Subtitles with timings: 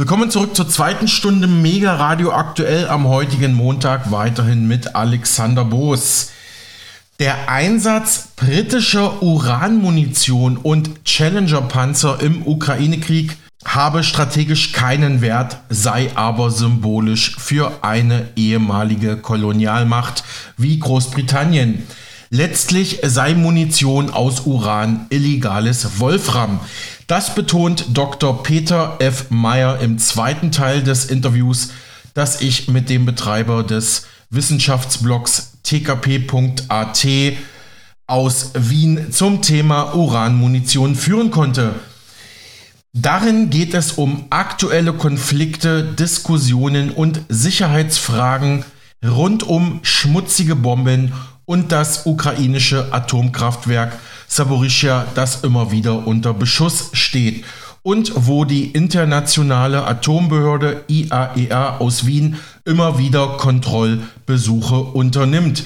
[0.00, 6.30] Willkommen zurück zur zweiten Stunde Mega Radio aktuell am heutigen Montag weiterhin mit Alexander Boos.
[7.18, 13.36] Der Einsatz britischer Uranmunition und Challenger-Panzer im Ukraine-Krieg
[13.66, 20.24] habe strategisch keinen Wert, sei aber symbolisch für eine ehemalige Kolonialmacht
[20.56, 21.86] wie Großbritannien.
[22.30, 26.60] Letztlich sei Munition aus Uran illegales Wolfram.
[27.10, 28.44] Das betont Dr.
[28.44, 29.30] Peter F.
[29.30, 31.70] Meyer im zweiten Teil des Interviews,
[32.14, 37.06] das ich mit dem Betreiber des Wissenschaftsblogs tkp.at
[38.06, 41.74] aus Wien zum Thema Uranmunition führen konnte.
[42.92, 48.64] Darin geht es um aktuelle Konflikte, Diskussionen und Sicherheitsfragen
[49.04, 51.12] rund um schmutzige Bomben
[51.50, 57.44] und das ukrainische Atomkraftwerk Saborischia, das immer wieder unter Beschuss steht
[57.82, 65.64] und wo die internationale Atombehörde IAEA e aus Wien immer wieder Kontrollbesuche unternimmt.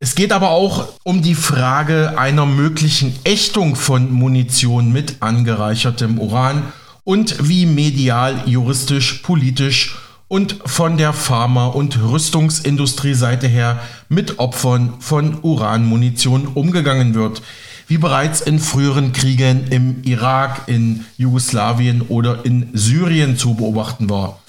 [0.00, 6.64] Es geht aber auch um die Frage einer möglichen Ächtung von Munition mit angereichertem Uran
[7.04, 9.94] und wie medial, juristisch, politisch
[10.28, 17.42] und von der Pharma- und Rüstungsindustrie-Seite her mit Opfern von Uranmunition umgegangen wird
[17.88, 24.40] wie bereits in früheren Kriegen im Irak, in Jugoslawien oder in Syrien zu beobachten war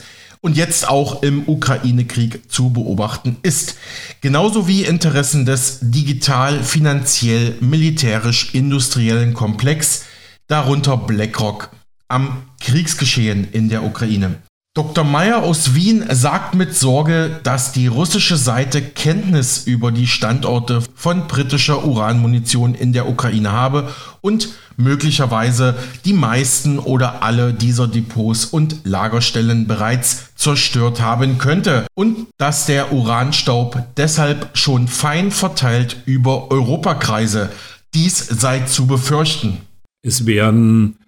[0.41, 3.75] und jetzt auch im Ukraine-Krieg zu beobachten ist.
[4.21, 10.05] Genauso wie Interessen des digital, finanziell, militärisch, industriellen Komplex,
[10.47, 11.69] darunter BlackRock,
[12.07, 14.37] am Kriegsgeschehen in der Ukraine.
[14.77, 15.03] Dr.
[15.03, 21.25] Meyer aus Wien sagt mit Sorge, dass die russische Seite Kenntnis über die Standorte von
[21.25, 23.89] britischer Uranmunition in der Ukraine habe
[24.21, 25.73] und möglicherweise
[26.05, 32.93] die meisten oder alle dieser Depots und Lagerstellen bereits zerstört haben könnte und dass der
[32.93, 37.49] Uranstaub deshalb schon fein verteilt über Europakreise.
[37.95, 39.57] Dies sei zu befürchten.
[40.03, 40.99] Es werden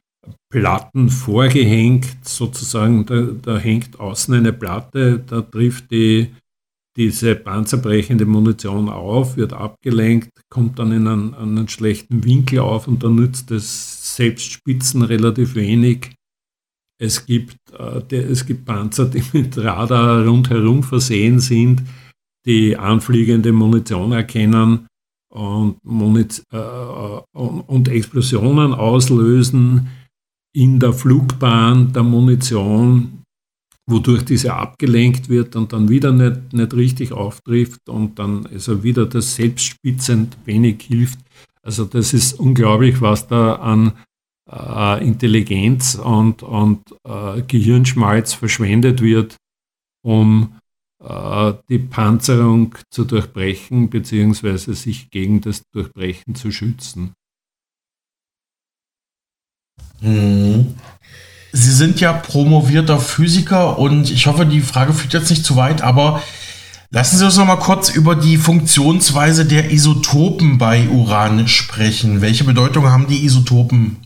[0.51, 6.34] Platten vorgehängt, sozusagen, da, da, hängt außen eine Platte, da trifft die,
[6.97, 13.03] diese panzerbrechende Munition auf, wird abgelenkt, kommt dann in einen, einen schlechten Winkel auf und
[13.03, 16.16] dann nützt es selbst Spitzen relativ wenig.
[17.01, 21.84] Es gibt, äh, der, es gibt Panzer, die mit Radar rundherum versehen sind,
[22.46, 24.88] die anfliegende Munition erkennen
[25.31, 29.90] und, Muniz äh, und, und Explosionen auslösen
[30.54, 33.24] in der Flugbahn der Munition,
[33.88, 39.06] wodurch diese abgelenkt wird und dann wieder nicht, nicht richtig auftrifft und dann also wieder
[39.06, 41.20] das selbstspitzend wenig hilft.
[41.62, 43.94] Also das ist unglaublich, was da an
[44.50, 49.38] äh, Intelligenz und, und äh, Gehirnschmalz verschwendet wird,
[50.04, 50.59] um
[51.04, 54.74] äh, die Panzerung zu durchbrechen bzw.
[54.74, 57.14] sich gegen das Durchbrechen zu schützen.
[60.02, 60.76] Mhm.
[61.52, 65.82] Sie sind ja promovierter Physiker und ich hoffe, die Frage führt jetzt nicht zu weit,
[65.82, 66.22] aber
[66.92, 72.22] lassen Sie uns noch mal kurz über die Funktionsweise der Isotopen bei Uran sprechen.
[72.22, 73.98] Welche Bedeutung haben die Isotopen?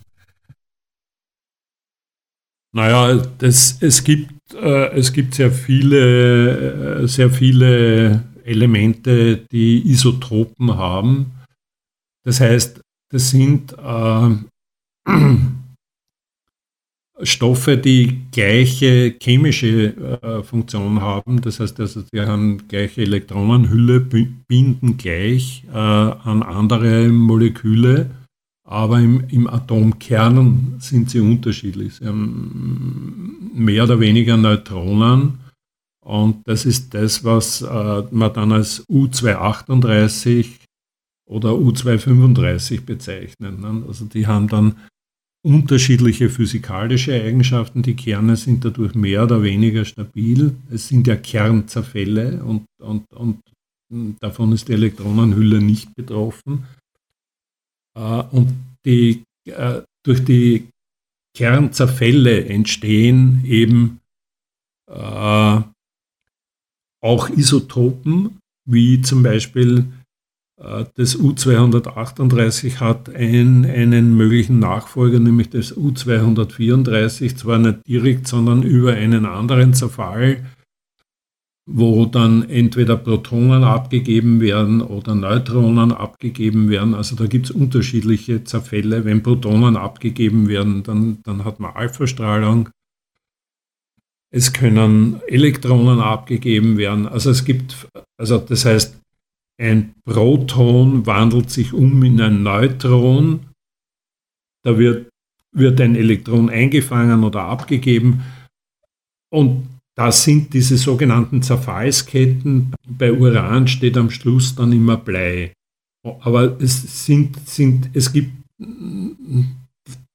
[2.72, 10.76] Naja, das, es, gibt, äh, es gibt sehr viele, äh, sehr viele Elemente, die Isotopen
[10.76, 11.34] haben.
[12.24, 14.30] Das heißt, das sind äh,
[17.24, 21.42] Stoffe, die gleiche chemische äh, Funktion haben.
[21.42, 28.10] Das heißt, also, sie haben gleiche Elektronenhülle, binden gleich äh, an andere Moleküle,
[28.66, 31.96] aber im, im, Atomkern sind sie unterschiedlich.
[31.96, 35.40] Sie haben mehr oder weniger Neutronen.
[36.04, 40.48] Und das ist das, was äh, man dann als U238
[41.26, 43.60] oder U235 bezeichnet.
[43.60, 43.84] Ne?
[43.88, 44.76] Also die haben dann
[45.46, 47.82] unterschiedliche physikalische Eigenschaften.
[47.82, 50.56] Die Kerne sind dadurch mehr oder weniger stabil.
[50.72, 53.42] Es sind ja Kernzerfälle und, und, und
[54.22, 56.66] davon ist die Elektronenhülle nicht betroffen.
[57.96, 58.54] Äh, und
[58.86, 60.70] die, äh, durch die
[61.36, 64.00] Kernzerfälle entstehen eben
[64.90, 65.62] äh,
[67.02, 69.86] auch Isotopen, wie zum Beispiel
[70.64, 78.94] das U238 hat ein, einen möglichen Nachfolger, nämlich das U234, zwar nicht direkt, sondern über
[78.94, 80.46] einen anderen Zerfall,
[81.66, 86.94] wo dann entweder Protonen abgegeben werden oder Neutronen abgegeben werden.
[86.94, 89.04] Also da gibt es unterschiedliche Zerfälle.
[89.04, 92.70] Wenn Protonen abgegeben werden, dann, dann hat man Alpha-Strahlung.
[94.32, 97.08] es können Elektronen abgegeben werden.
[97.08, 97.88] Also es gibt,
[98.18, 99.03] also das heißt,
[99.60, 103.48] ein Proton wandelt sich um in ein Neutron.
[104.64, 105.10] Da wird,
[105.52, 108.24] wird ein Elektron eingefangen oder abgegeben.
[109.32, 112.74] Und das sind diese sogenannten Zerfallsketten.
[112.88, 115.54] Bei Uran steht am Schluss dann immer Blei.
[116.04, 118.32] Aber es, sind, sind, es gibt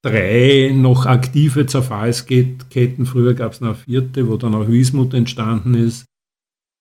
[0.02, 3.06] drei noch aktive Zerfallsketten.
[3.06, 6.04] Früher gab es noch eine vierte, wo dann auch Wismut entstanden ist.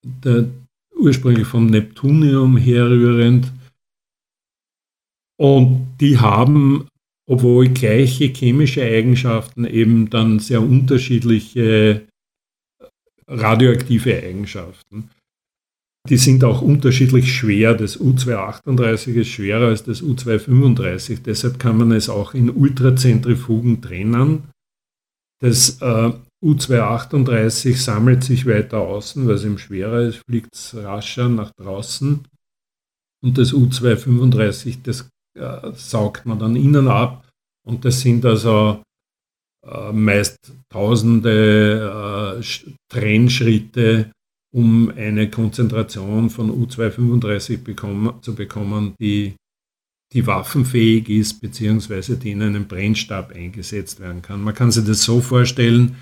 [0.03, 0.47] Der,
[0.97, 3.51] ursprünglich vom Neptunium herrührend.
[5.39, 6.87] Und die haben,
[7.27, 12.07] obwohl gleiche chemische Eigenschaften, eben dann sehr unterschiedliche
[13.27, 15.09] radioaktive Eigenschaften.
[16.09, 17.73] Die sind auch unterschiedlich schwer.
[17.73, 21.23] Das U238 ist schwerer als das U235.
[21.23, 24.43] Deshalb kann man es auch in Ultrazentrifugen trennen.
[25.39, 26.11] Das äh,
[26.43, 32.27] U238 sammelt sich weiter außen, weil es ihm schwerer ist, fliegt es rascher nach draußen.
[33.23, 37.27] Und das U235, das äh, saugt man dann innen ab.
[37.65, 38.83] Und das sind also
[39.65, 42.43] äh, meist tausende äh,
[42.89, 44.11] Trennschritte
[44.53, 49.35] um eine Konzentration von U235 bekommen, zu bekommen, die,
[50.13, 54.41] die waffenfähig ist, beziehungsweise die in einem Brennstab eingesetzt werden kann.
[54.41, 55.97] Man kann sich das so vorstellen,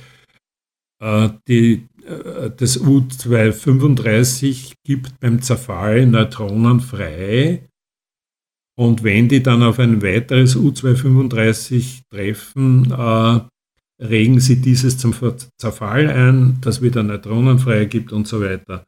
[1.47, 7.67] die, äh, das U235 gibt beim Zerfall Neutronen frei
[8.77, 13.39] und wenn die dann auf ein weiteres U235 treffen, äh,
[14.03, 15.13] regen sie dieses zum
[15.57, 18.83] Zerfall ein, das wieder Neutronen freigibt und so weiter.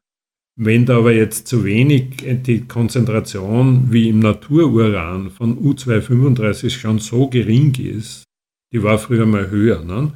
[0.59, 6.99] Wenn da aber jetzt zu wenig äh, die Konzentration wie im Natururan von U235 schon
[6.99, 8.25] so gering ist,
[8.73, 10.11] die war früher mal höher, ne?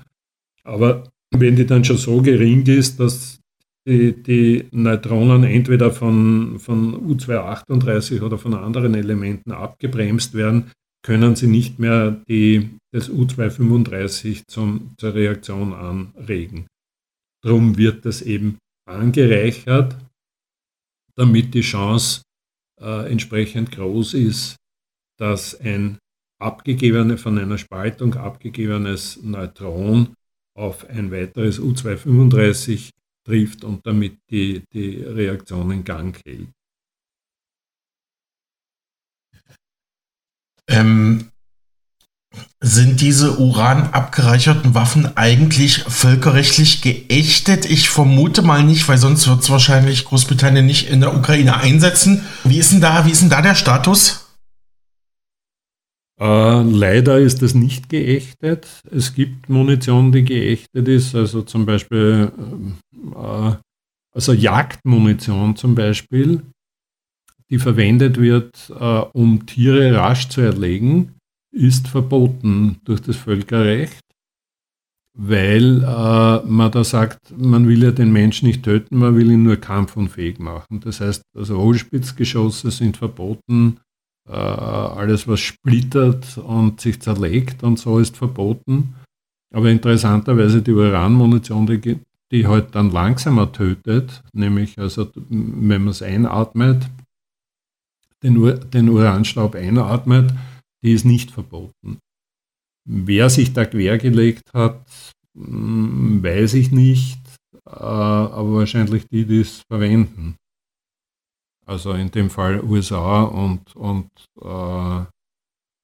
[0.65, 3.39] aber wenn die dann schon so gering ist, dass
[3.87, 10.71] die, die Neutronen entweder von, von U238 oder von anderen Elementen abgebremst werden,
[11.03, 16.67] können sie nicht mehr die, das U235 zum, zur Reaktion anregen.
[17.43, 19.95] Darum wird das eben angereichert,
[21.15, 22.21] damit die Chance
[22.79, 24.57] äh, entsprechend groß ist,
[25.17, 25.97] dass ein
[26.39, 30.13] abgegebene, von einer Spaltung abgegebenes Neutron
[30.55, 32.89] auf ein weiteres U235
[33.25, 36.49] trifft und damit die, die Reaktion in Gang hält.
[40.67, 41.31] Ähm,
[42.61, 47.65] sind diese Uran abgereicherten Waffen eigentlich völkerrechtlich geächtet?
[47.65, 52.25] Ich vermute mal nicht, weil sonst wird es wahrscheinlich Großbritannien nicht in der Ukraine einsetzen.
[52.43, 54.20] Wie ist denn da, wie ist denn da der Status?
[56.21, 58.67] Äh, leider ist das nicht geächtet.
[58.91, 62.31] Es gibt Munition, die geächtet ist, also zum Beispiel
[63.15, 63.51] äh,
[64.13, 66.43] also Jagdmunition zum Beispiel
[67.51, 71.15] die verwendet wird, äh, um Tiere rasch zu erlegen,
[71.53, 73.99] ist verboten durch das Völkerrecht,
[75.17, 79.43] weil äh, man da sagt, man will ja den Menschen nicht töten, man will ihn
[79.43, 80.79] nur kampfunfähig machen.
[80.79, 83.81] Das heißt, also Hohlspitzgeschosse sind verboten,
[84.27, 88.95] äh, alles was splittert und sich zerlegt und so ist verboten.
[89.53, 91.99] Aber interessanterweise die Uranmunition, die,
[92.31, 96.89] die halt dann langsamer tötet, nämlich also wenn man es einatmet,
[98.23, 100.33] den, Ur den Uranstaub einatmet,
[100.83, 101.99] die ist nicht verboten.
[102.87, 104.85] Wer sich da quergelegt hat,
[105.35, 107.19] hm, weiß ich nicht,
[107.67, 110.35] äh, aber wahrscheinlich die, die es verwenden.
[111.71, 114.09] Also in dem Fall USA und, und
[114.41, 115.05] äh,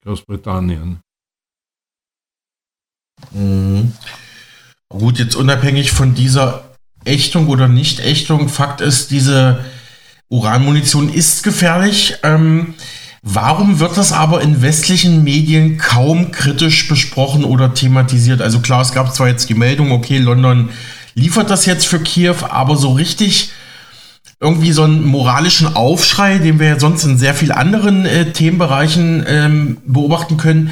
[0.06, 1.00] Großbritannien.
[3.32, 3.94] Mhm.
[4.90, 6.76] Gut, jetzt unabhängig von dieser
[7.06, 9.64] Ächtung oder Nicht-Ächtung, Fakt ist, diese
[10.28, 12.16] Uranmunition ist gefährlich.
[12.22, 12.74] Ähm,
[13.22, 18.42] warum wird das aber in westlichen Medien kaum kritisch besprochen oder thematisiert?
[18.42, 20.70] Also klar, es gab zwar jetzt die Meldung, okay, London
[21.14, 23.54] liefert das jetzt für Kiew, aber so richtig
[24.40, 29.78] irgendwie so einen moralischen Aufschrei, den wir sonst in sehr vielen anderen äh, Themenbereichen ähm,
[29.86, 30.72] beobachten können,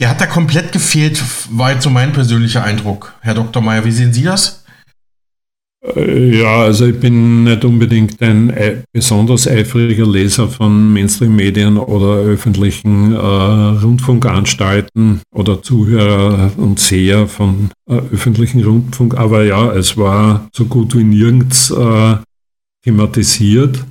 [0.00, 3.14] der hat da komplett gefehlt, war jetzt so mein persönlicher Eindruck.
[3.20, 3.62] Herr Dr.
[3.62, 4.64] Meyer, wie sehen Sie das?
[5.94, 13.12] Äh, ja, also ich bin nicht unbedingt ein besonders eifriger Leser von Mainstream-Medien oder öffentlichen
[13.12, 20.64] äh, Rundfunkanstalten oder Zuhörer und Seher von äh, öffentlichen Rundfunk, aber ja, es war so
[20.64, 22.16] gut wie nirgends äh,
[22.84, 23.84] thematisiert.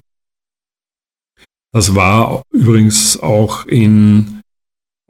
[1.73, 4.41] Das war übrigens auch in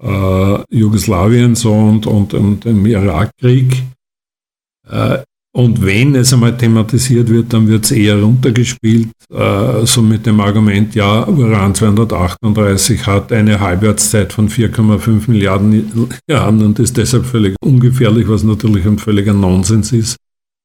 [0.02, 3.84] äh, Jugoslawien so und, und, und im Irakkrieg.
[4.90, 5.20] Äh,
[5.56, 10.40] Und wenn es einmal thematisiert wird, dann wird es eher runtergespielt, äh, so mit dem
[10.40, 17.56] Argument, ja, Uran 238 hat eine Halbwertszeit von 4,5 Milliarden Jahren und ist deshalb völlig
[17.64, 20.16] ungefährlich, was natürlich ein völliger Nonsens ist,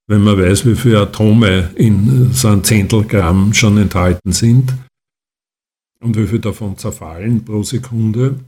[0.08, 4.74] wenn man weiß, wie viele Atome in so ein Zehntel Gramm schon enthalten sind
[6.00, 8.40] und wie viel davon zerfallen pro Sekunde.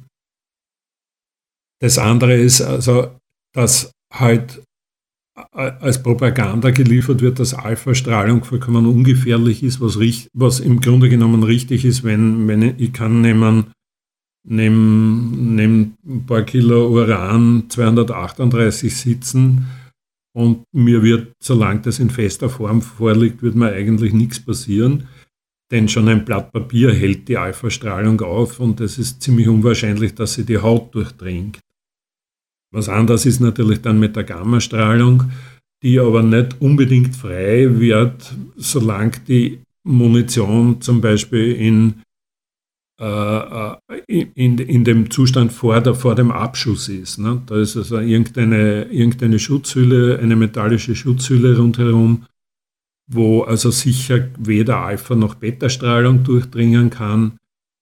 [1.80, 3.10] Das andere ist also,
[3.52, 4.62] dass halt
[5.52, 9.98] als Propaganda geliefert wird, dass Alpha-Strahlung vollkommen ungefährlich ist, was,
[10.32, 13.72] was im Grunde genommen richtig ist, wenn, wenn ich kann nehmen,
[14.46, 19.66] nehmen, nehmen ein paar Kilo Uran 238 sitzen
[20.32, 25.08] und mir wird, solange das in fester Form vorliegt, wird mir eigentlich nichts passieren,
[25.70, 30.34] denn schon ein Blatt Papier hält die Alpha-Strahlung auf und es ist ziemlich unwahrscheinlich, dass
[30.34, 31.60] sie die Haut durchdringt.
[32.72, 35.30] Was anders ist natürlich dann mit der Gammastrahlung,
[35.82, 42.02] die aber nicht unbedingt frei wird, solange die Munition zum Beispiel in,
[43.00, 47.18] in, in dem Zustand vor, der, vor dem Abschuss ist.
[47.18, 47.40] Ne?
[47.46, 52.26] Da ist also irgendeine, irgendeine Schutzhülle, eine metallische Schutzhülle rundherum,
[53.10, 57.38] wo also sicher weder Alpha- noch Beta-Strahlung durchdringen kann.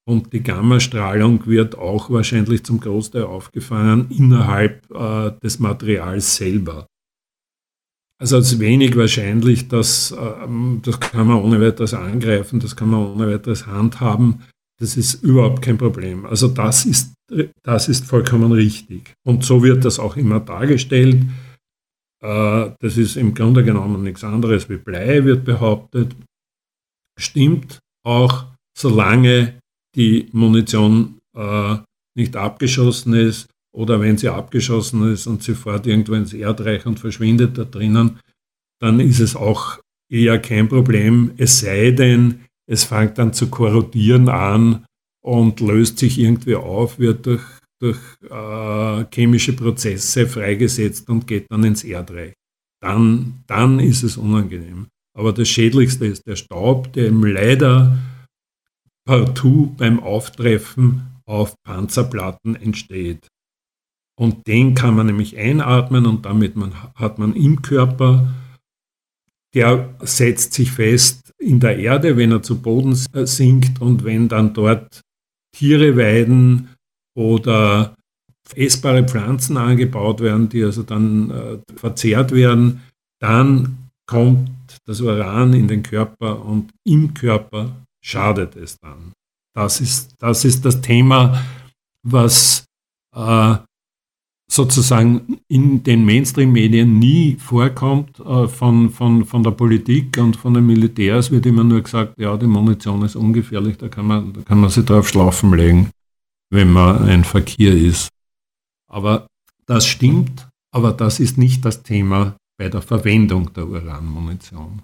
[0.08, 6.86] Und die Gammastrahlung wird auch wahrscheinlich zum Großteil aufgefangen innerhalb äh, des Materials selber.
[8.20, 12.90] Also es ist wenig wahrscheinlich, dass ähm, das kann man ohne weiteres angreifen, das kann
[12.90, 14.44] man ohne weiteres handhaben.
[14.80, 16.24] Das ist überhaupt kein Problem.
[16.24, 17.14] Also das ist,
[17.62, 19.14] das ist vollkommen richtig.
[19.26, 21.24] Und so wird das auch immer dargestellt.
[22.22, 26.14] Äh, das ist im Grunde genommen nichts anderes wie Blei, wird behauptet.
[27.18, 29.58] Stimmt auch, solange
[29.96, 31.76] die Munition äh,
[32.16, 37.00] nicht abgeschossen ist oder wenn sie abgeschossen ist und sie fährt irgendwo ins Erdreich und
[37.00, 38.20] verschwindet da drinnen,
[38.80, 39.78] dann ist es auch
[40.10, 44.84] eher kein Problem, es sei denn, es fängt dann zu korrodieren an
[45.24, 47.42] und löst sich irgendwie auf, wird durch,
[47.80, 47.98] durch
[48.30, 52.34] äh, chemische Prozesse freigesetzt und geht dann ins Erdreich.
[52.80, 54.86] Dann, dann ist es unangenehm.
[55.16, 57.98] Aber das Schädlichste ist der Staub, der ihm leider
[59.04, 63.28] partout beim Auftreffen auf Panzerplatten entsteht.
[64.18, 68.32] Und den kann man nämlich einatmen und damit man, hat man im Körper,
[69.54, 74.54] der setzt sich fest in der Erde, wenn er zu Boden sinkt und wenn dann
[74.54, 75.02] dort
[75.56, 76.74] Tiere weiden
[77.16, 77.94] oder
[78.54, 82.82] essbare Pflanzen angebaut werden, die also dann äh, verzehrt werden,
[83.20, 84.50] dann kommt
[84.86, 87.70] das Uran in den Körper und im Körper
[88.02, 89.12] schadet es dann.
[89.54, 91.44] Das ist das, ist das Thema,
[92.02, 92.64] was
[93.14, 93.56] äh,
[94.50, 98.18] sozusagen in den Mainstream-Medien nie vorkommt.
[98.20, 102.36] Äh, von, von, von der Politik und von den Militärs wird immer nur gesagt, ja,
[102.36, 105.90] die Munition ist ungefährlich, da kann man, da kann man sich drauf schlafen legen,
[106.50, 108.08] wenn man ein Verkehr ist.
[108.90, 109.26] Aber
[109.66, 114.82] das stimmt, aber das ist nicht das Thema bei der Verwendung der Uranmunition.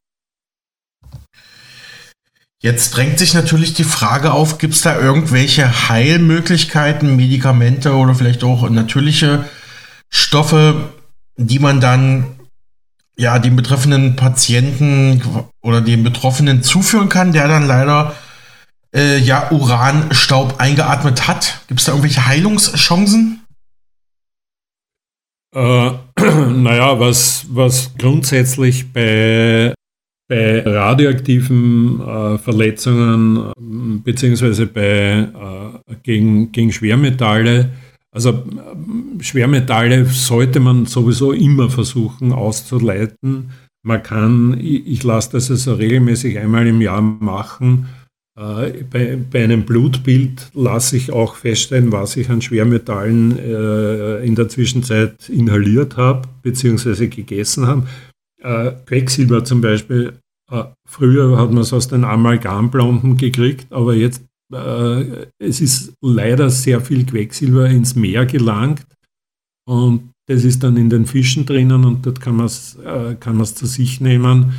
[2.65, 8.43] Jetzt drängt sich natürlich die Frage auf, gibt es da irgendwelche Heilmöglichkeiten, Medikamente oder vielleicht
[8.43, 9.45] auch natürliche
[10.09, 10.95] Stoffe,
[11.37, 12.25] die man dann
[13.19, 15.21] ja dem betreffenden Patienten
[15.61, 18.15] oder dem Betroffenen zuführen kann, der dann leider
[18.97, 21.61] äh, ja Uranstaub eingeatmet hat?
[21.69, 23.45] Gibt es da irgendwelche Heilungschancen?
[25.55, 29.75] Äh, naja, was, was grundsätzlich bei
[30.29, 35.29] bei radioaktiven äh, Verletzungen äh, beziehungsweise bei,
[35.91, 37.71] äh, gegen, gegen Schwermetalle,
[38.15, 43.51] also äh, Schwermetalle sollte man sowieso immer versuchen auszuleiten.
[43.83, 47.89] Man kann, ich, ich lasse das also regelmäßig einmal im Jahr machen.
[48.39, 54.37] Äh, bei, bei, einem Blutbild lasse ich auch feststellen, was ich an Schwermetallen äh, in
[54.37, 57.87] der Zwischenzeit inhaliert habe beziehungsweise gegessen habe.
[58.45, 60.19] Äh, Quecksilber zum Beispiel,
[60.51, 64.23] äh, früher hat man es aus den Amalgamplomben gekriegt, aber jetzt
[64.53, 68.87] äh, es ist leider sehr viel Quecksilber ins Meer gelangt
[69.67, 73.65] und das ist dann in den Fischen drinnen und dort kann man es äh, zu
[73.65, 74.53] sich nehmen.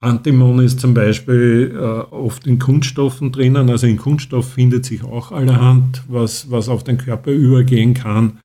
[0.00, 5.32] Antimon ist zum Beispiel äh, oft in Kunststoffen drinnen, also in Kunststoff findet sich auch
[5.32, 8.38] allerhand, was, was auf den Körper übergehen kann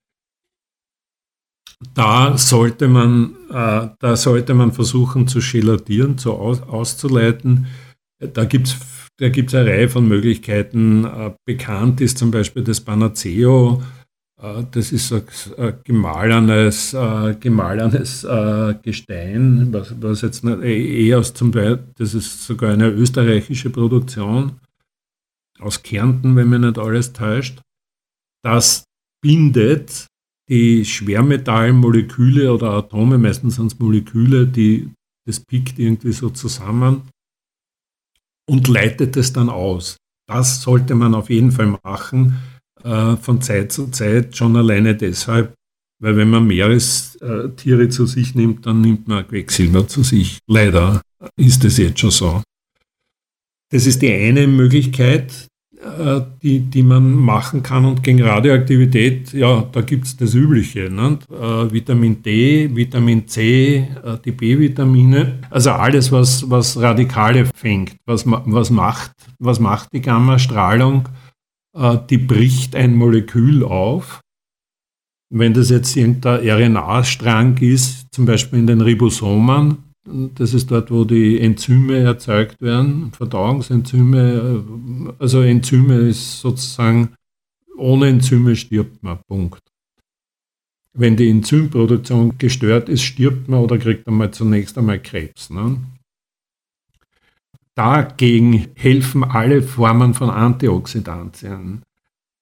[1.94, 7.68] da sollte man, äh, da sollte man versuchen zu gelatieren, zu aus, auszuleiten.
[8.20, 8.78] Da gibt es
[9.18, 11.04] da gibt's eine Reihe von Möglichkeiten.
[11.06, 13.82] Äh, bekannt ist zum Beispiel das Panaceo,
[14.42, 15.24] Äh, das ist ein
[15.84, 16.96] gemahlenes,
[17.40, 18.26] gemahlenes
[18.84, 24.60] Gestein, was, was jetzt eh aus zum Teil, das ist sogar eine österreichische Produktion
[25.60, 27.62] aus Kärnten, wenn mir nicht alles täuscht.
[28.42, 28.86] Das
[29.22, 30.08] bindet
[30.50, 34.92] die Schwermetallmoleküle oder Atome, meistens sind es Moleküle, die,
[35.26, 37.04] das pickt irgendwie so zusammen
[38.50, 39.98] und leitet es dann aus.
[40.28, 42.40] Das sollte man auf jeden Fall machen,
[42.84, 45.54] äh, von Zeit zu Zeit, schon alleine deshalb,
[46.02, 50.40] weil wenn man Meerestiere zu sich nimmt, dann nimmt man Quecksilber zu sich.
[50.48, 51.02] Leider
[51.36, 52.44] ist es jetzt schon so.
[53.72, 55.49] Das ist die eine Möglichkeit.
[55.80, 57.86] Äh, die, die man machen kann.
[57.86, 60.90] Und gegen Radioaktivität, ja, da gibt es das Übliche.
[60.90, 61.20] Ne?
[61.32, 65.40] Äh, Vitamin D, Vitamin C, äh, die B-Vitamine.
[65.50, 67.96] Also alles, was, was Radikale fängt.
[68.06, 71.08] Was, was, macht, was macht die Gammastrahlung?
[71.74, 74.20] Äh, die bricht ein Molekül auf.
[75.30, 79.78] Wenn das jetzt irgendein RNA-Strang ist, zum Beispiel in den Ribosomen,
[80.36, 84.64] das ist dort, wo die Enzyme erzeugt werden, Verdauungsenzyme.
[85.20, 87.14] Also Enzyme ist sozusagen,
[87.78, 89.62] ohne Enzyme stirbt man, Punkt.
[90.94, 95.50] Wenn die Enzymproduktion gestört ist, stirbt man oder kriegt man mal zunächst einmal Krebs.
[95.50, 95.78] Ne?
[97.76, 101.84] Dagegen helfen alle Formen von Antioxidantien.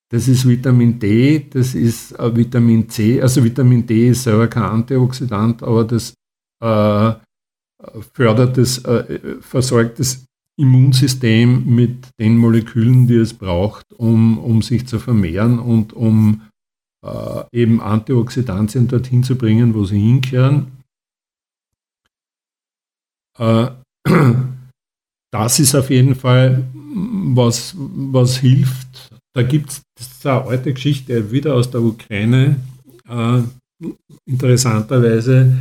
[0.09, 3.21] Das ist Vitamin D, das ist äh, Vitamin C.
[3.21, 6.13] Also Vitamin D ist selber kein Antioxidant, aber das
[6.62, 7.13] äh,
[8.13, 10.25] fördert das, äh, versorgt das
[10.60, 16.41] Immunsystem mit den Molekülen, die es braucht, um, um sich zu vermehren und um
[17.05, 20.72] äh, eben Antioxidantien dorthin zu bringen, wo sie hinkehren.
[23.38, 23.69] Äh,
[25.31, 29.12] das ist auf jeden Fall was, was hilft.
[29.36, 29.69] Da gibt
[30.00, 32.60] es eine alte Geschichte wieder aus der Ukraine,
[33.07, 33.43] äh,
[34.25, 35.55] interessanterweise,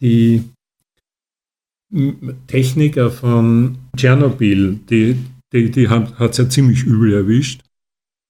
[0.00, 0.42] die
[2.46, 5.16] Techniker von Tschernobyl, die,
[5.52, 7.62] die, die hat es ja ziemlich übel erwischt.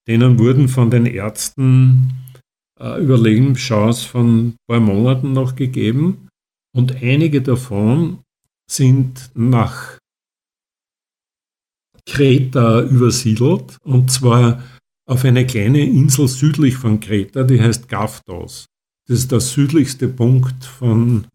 [0.09, 2.13] Denen wurden von den Ärzten
[2.81, 6.29] äh, Überlebenschance von ein paar Monaten noch gegeben
[6.75, 8.19] und einige davon
[8.69, 9.99] sind nach
[12.05, 14.61] Kreta übersiedelt und zwar
[15.09, 18.67] auf eine kleine Insel südlich von Kreta, die heißt Gaftos.
[19.07, 21.27] Das ist der südlichste Punkt von,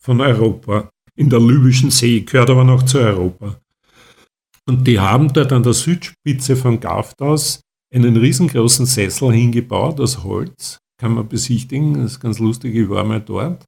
[0.00, 3.60] von Europa in der Libyschen See, gehört aber noch zu Europa.
[4.66, 7.60] Und die haben dort an der Südspitze von Gaftas
[7.94, 13.04] einen riesengroßen Sessel hingebaut aus Holz, kann man besichtigen, das ist ganz lustig, ich war
[13.04, 13.66] mal dort.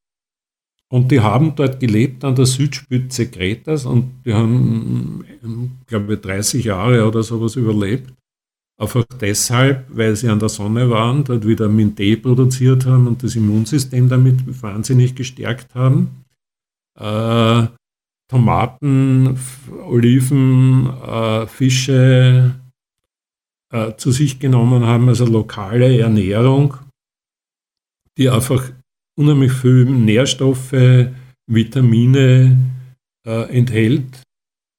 [0.90, 5.22] Und die haben dort gelebt an der Südspitze Kretas und die haben,
[5.86, 8.14] glaube ich, 30 Jahre oder sowas überlebt.
[8.80, 13.36] Einfach deshalb, weil sie an der Sonne waren, dort Vitamin D produziert haben und das
[13.36, 16.21] Immunsystem damit wahnsinnig gestärkt haben
[16.98, 17.66] äh,
[18.28, 19.38] Tomaten,
[19.85, 22.55] Oliven, äh, Fische
[23.72, 26.76] äh, zu sich genommen haben, also lokale Ernährung,
[28.16, 28.70] die einfach
[29.18, 30.72] unheimlich viel Nährstoffe,
[31.46, 32.59] Vitamine
[33.26, 34.22] äh, enthält.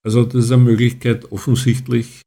[0.05, 2.21] Also das ist eine Möglichkeit offensichtlich,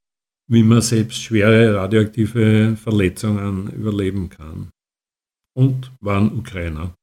[0.49, 4.71] wie man selbst schwere radioaktive Verletzungen überleben kann.
[5.57, 6.95] Und waren Ukrainer.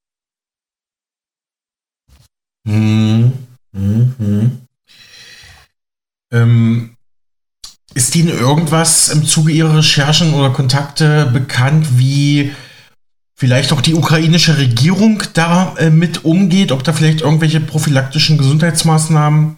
[2.67, 3.33] Hm,
[3.75, 4.61] hm, hm.
[6.31, 6.95] Ähm,
[7.93, 12.53] ist Ihnen irgendwas im Zuge Ihrer Recherchen oder Kontakte bekannt, wie
[13.35, 19.57] vielleicht auch die ukrainische Regierung da äh, mit umgeht, ob da vielleicht irgendwelche prophylaktischen Gesundheitsmaßnahmen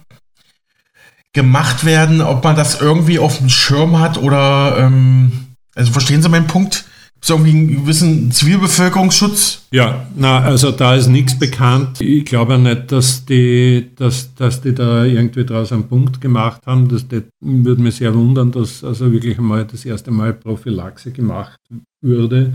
[1.32, 6.28] gemacht werden, ob man das irgendwie auf dem Schirm hat oder ähm, also verstehen Sie
[6.28, 6.84] meinen Punkt?
[7.26, 9.66] Ist irgendwie einen gewissen Zivilbevölkerungsschutz?
[9.72, 12.00] Ja, na, also da ist nichts bekannt.
[12.00, 16.86] Ich glaube nicht, dass die, dass, dass die da irgendwie draus einen Punkt gemacht haben.
[16.86, 21.58] Das, das würde mich sehr wundern, dass also wirklich einmal das erste Mal Prophylaxe gemacht
[22.00, 22.54] würde.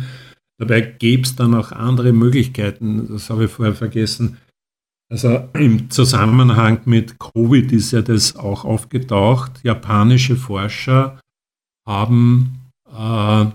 [0.57, 3.09] Dabei gäbe es dann auch andere Möglichkeiten.
[3.09, 4.37] Das habe ich vorher vergessen.
[5.11, 9.51] Also im Zusammenhang mit Covid ist ja das auch aufgetaucht.
[9.63, 11.19] Japanische Forscher
[11.85, 13.47] haben äh,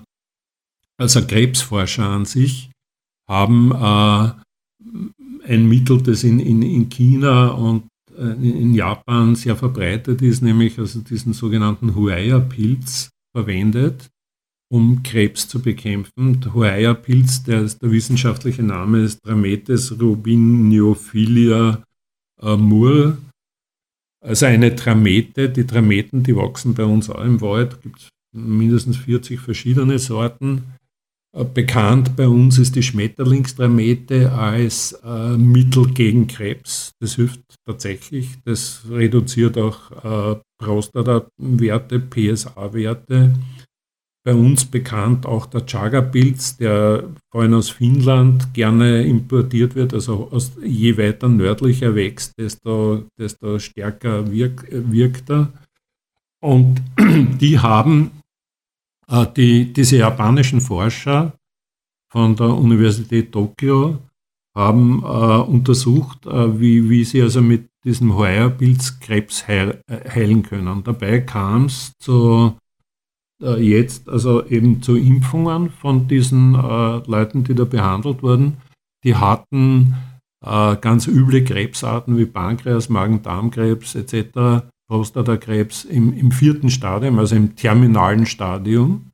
[0.98, 2.70] also Krebsforscher an sich,
[3.28, 4.32] haben äh,
[5.48, 10.78] ein Mittel, das in, in, in China und äh, in Japan sehr verbreitet ist, nämlich
[10.78, 14.08] also diesen sogenannten Huaya-Pilz verwendet,
[14.72, 16.40] um Krebs zu bekämpfen.
[16.40, 21.82] Der Huaya-Pilz, der, der wissenschaftliche Name ist Trametes rubinophilia
[22.42, 23.18] äh, mur,
[24.20, 25.50] also eine Tramete.
[25.50, 30.64] Die Trameten, die wachsen bei uns auch im Wald, gibt es mindestens 40 verschiedene Sorten.
[31.36, 36.92] Äh, bekannt bei uns ist die Schmetterlingsdramete als äh, Mittel gegen Krebs.
[37.00, 38.30] Das hilft tatsächlich.
[38.44, 43.34] Das reduziert auch äh, Prostata-Werte, PSA-Werte.
[44.24, 49.94] Bei uns bekannt auch der Chaga-Pilz, der vor allem aus Finnland gerne importiert wird.
[49.94, 55.52] Also aus, je weiter nördlicher wächst, desto, desto stärker wirk, wirkt er.
[56.42, 56.82] Und
[57.40, 58.10] die haben
[59.36, 61.32] die, diese japanischen Forscher
[62.10, 63.98] von der Universität Tokio
[64.56, 70.42] haben äh, untersucht, äh, wie, wie sie also mit diesem Hoya-Pilz Krebs heil, äh, heilen
[70.42, 70.82] können.
[70.82, 72.56] Dabei kam es zu
[73.42, 78.56] äh, jetzt also eben zu Impfungen von diesen äh, Leuten, die da behandelt wurden.
[79.04, 79.94] Die hatten
[80.42, 84.66] äh, ganz üble Krebsarten wie Pankreas, Magen-Darm-Krebs etc.
[84.88, 89.10] Prostatakrebs im, im vierten Stadium, also im terminalen Stadium.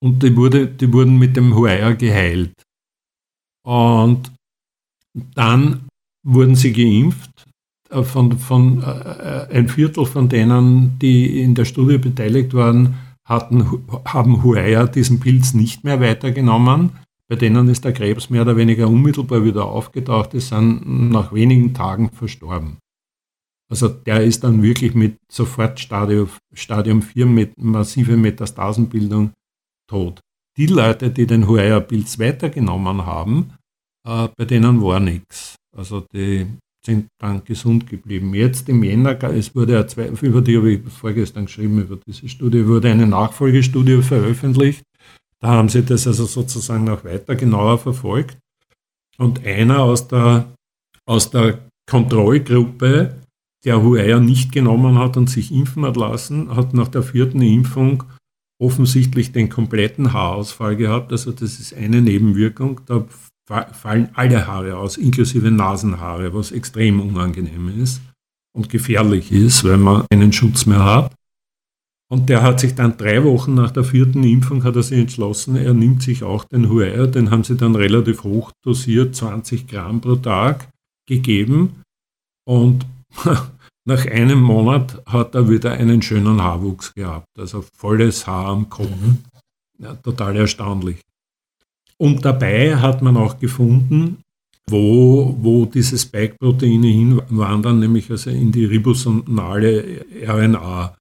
[0.00, 2.54] Und die, wurde, die wurden mit dem Huaya geheilt.
[3.64, 4.32] Und
[5.34, 5.88] dann
[6.24, 7.48] wurden sie geimpft.
[7.90, 13.82] Äh, von, von, äh, ein Viertel von denen, die in der Studie beteiligt waren, hatten,
[14.04, 16.90] haben Huaya diesen Pilz nicht mehr weitergenommen.
[17.28, 20.32] Bei denen ist der Krebs mehr oder weniger unmittelbar wieder aufgetaucht.
[20.32, 22.78] Die sind nach wenigen Tagen verstorben.
[23.70, 29.32] Also der ist dann wirklich mit sofort Stadium, Stadium 4 mit massiver Metastasenbildung
[29.88, 30.20] tot.
[30.56, 33.52] Die Leute, die den Huaya-Pilz weitergenommen haben,
[34.06, 35.56] äh, bei denen war nichts.
[35.76, 36.46] Also die
[36.84, 38.34] sind dann gesund geblieben.
[38.34, 42.28] Jetzt im Jänner, es wurde ja zwei, über die habe ich vorgestern geschrieben, über diese
[42.28, 44.82] Studie, wurde eine Nachfolgestudie veröffentlicht.
[45.40, 48.38] Da haben sie das also sozusagen noch weiter genauer verfolgt.
[49.18, 50.52] Und einer aus der,
[51.06, 53.14] aus der Kontrollgruppe
[53.64, 58.04] der Huaya nicht genommen hat und sich impfen hat lassen, hat nach der vierten Impfung
[58.60, 61.12] offensichtlich den kompletten Haarausfall gehabt.
[61.12, 62.80] Also das ist eine Nebenwirkung.
[62.86, 63.04] Da
[63.72, 68.00] fallen alle Haare aus, inklusive Nasenhaare, was extrem unangenehm ist
[68.54, 71.14] und gefährlich ist, weil man keinen Schutz mehr hat.
[72.10, 75.56] Und der hat sich dann drei Wochen nach der vierten Impfung hat er sich entschlossen,
[75.56, 80.00] er nimmt sich auch den Huaya, den haben sie dann relativ hoch dosiert, 20 Gramm
[80.00, 80.70] pro Tag
[81.06, 81.82] gegeben.
[82.46, 82.86] Und
[83.84, 88.90] nach einem Monat hat er wieder einen schönen Haarwuchs gehabt, also volles Haar am Kopf.
[88.90, 89.18] Mhm.
[89.78, 91.00] Ja, total erstaunlich.
[91.98, 94.22] Und dabei hat man auch gefunden,
[94.70, 100.96] wo, wo diese Spike-Proteine hinwandern, nämlich also in die ribosomale RNA.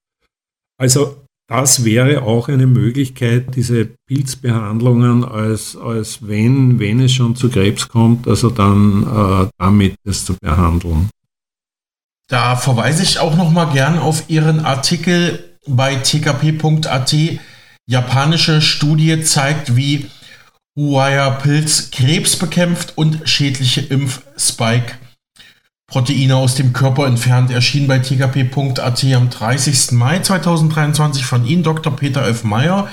[0.79, 1.17] Also
[1.49, 7.87] das wäre auch eine Möglichkeit, diese Pilzbehandlungen als, als wenn, wenn es schon zu Krebs
[7.87, 11.09] kommt, also dann äh, damit es zu behandeln.
[12.27, 17.15] Da verweise ich auch noch mal gern auf Ihren Artikel bei tkp.at.
[17.89, 20.09] Japanische Studie zeigt, wie
[20.77, 27.49] Huaya-Pilz Krebs bekämpft und schädliche Impf-Spike-Proteine aus dem Körper entfernt.
[27.49, 29.93] Erschien bei tkp.at am 30.
[29.93, 31.95] Mai 2023 von Ihnen, Dr.
[31.95, 32.43] Peter F.
[32.43, 32.89] Meyer.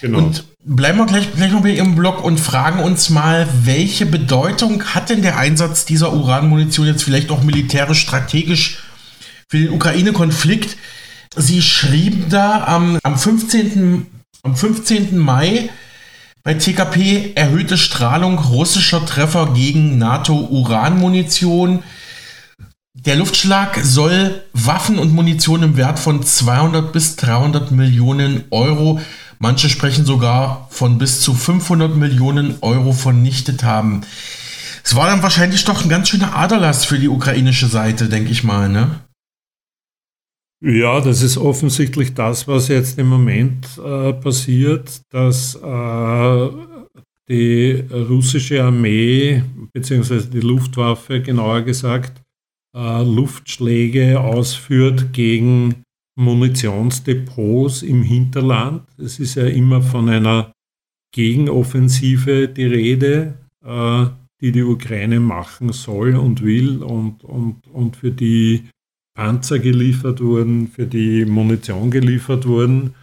[0.00, 0.18] Genau.
[0.18, 4.84] Und bleiben wir gleich, gleich noch bei Ihrem Blog und fragen uns mal, welche Bedeutung
[4.84, 8.78] hat denn der Einsatz dieser Uranmunition jetzt vielleicht auch militärisch, strategisch
[9.48, 10.76] für den Ukraine-Konflikt?
[11.36, 14.06] Sie schrieben da am, am, 15.,
[14.42, 15.18] am 15.
[15.18, 15.70] Mai
[16.44, 21.82] bei TKP erhöhte Strahlung russischer Treffer gegen NATO-Uranmunition.
[22.94, 29.00] Der Luftschlag soll Waffen und Munition im Wert von 200 bis 300 Millionen Euro
[29.42, 34.02] Manche sprechen sogar von bis zu 500 Millionen Euro vernichtet haben.
[34.84, 38.44] Es war dann wahrscheinlich doch ein ganz schöner Aderlass für die ukrainische Seite, denke ich
[38.44, 39.00] mal, ne?
[40.64, 46.48] Ja, das ist offensichtlich das, was jetzt im Moment äh, passiert, dass äh,
[47.28, 50.20] die russische Armee bzw.
[50.32, 52.22] die Luftwaffe genauer gesagt
[52.76, 55.82] äh, Luftschläge ausführt gegen
[56.16, 58.82] Munitionsdepots im Hinterland.
[58.98, 60.52] Es ist ja immer von einer
[61.14, 64.06] Gegenoffensive die Rede, äh,
[64.40, 68.68] die die Ukraine machen soll und will und, und, und für die
[69.14, 72.94] Panzer geliefert wurden, für die Munition geliefert wurden.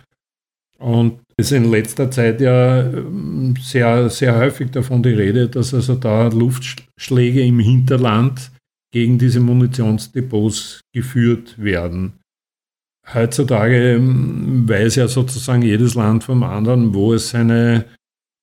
[0.77, 5.73] Und es ist in letzter Zeit ja ähm, sehr, sehr häufig davon die Rede, dass
[5.73, 8.51] also da Luftschläge im Hinterland
[8.91, 12.13] gegen diese Munitionsdepots geführt werden.
[13.13, 17.85] Heutzutage ähm, weiß ja sozusagen jedes Land vom anderen, wo es seine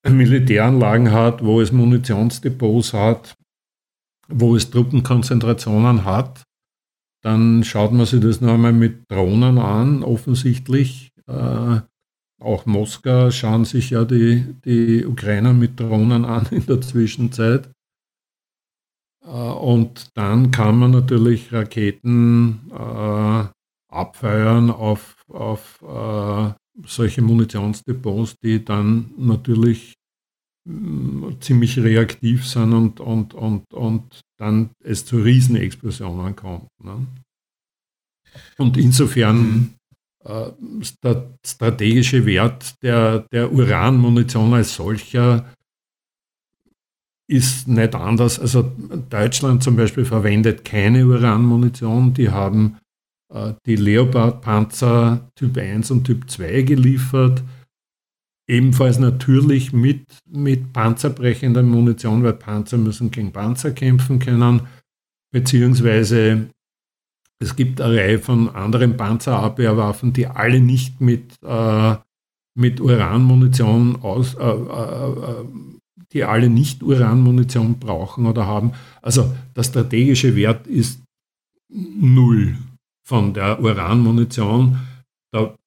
[0.09, 3.37] Militäranlagen hat, wo es Munitionsdepots hat,
[4.29, 6.43] wo es Truppenkonzentrationen hat.
[7.23, 11.11] Dann schaut man sich das noch einmal mit Drohnen an, offensichtlich.
[11.27, 11.81] Äh,
[12.41, 17.69] auch Moskau schauen sich ja die, die Ukrainer mit Drohnen an in der Zwischenzeit.
[19.25, 23.56] Äh, und dann kann man natürlich Raketen äh,
[23.97, 26.53] abfeuern auf, auf äh,
[26.87, 29.95] solche Munitionsdepots, die dann natürlich
[30.65, 36.69] mm, ziemlich reaktiv sind und, und, und, und dann es zu Riesenexplosionen kommt.
[36.83, 37.07] Ne?
[38.59, 39.71] Und insofern mhm.
[40.25, 40.51] äh,
[41.03, 45.51] der strategische Wert der, der Uranmunition als solcher
[47.29, 48.39] ist nicht anders.
[48.39, 48.71] Also
[49.11, 52.15] Deutschland zum Beispiel verwendet keine Uranmunition.
[52.15, 52.79] Die haben
[53.67, 57.43] die Leopard-Panzer Typ 1 und Typ 2 geliefert.
[58.49, 64.63] Ebenfalls natürlich mit, mit panzerbrechender Munition, weil Panzer müssen gegen Panzer kämpfen können.
[65.33, 66.49] Beziehungsweise
[67.41, 71.97] es gibt eine Reihe von anderen Panzerabwehrwaffen, die alle nicht mit, äh,
[72.55, 75.45] mit Uranmunition aus, äh, äh, äh
[76.13, 78.73] die alle nicht Uranmunition brauchen oder haben.
[79.03, 81.03] Also der strategische Wert ist
[81.69, 82.57] null
[83.07, 84.79] von der Uranmunition.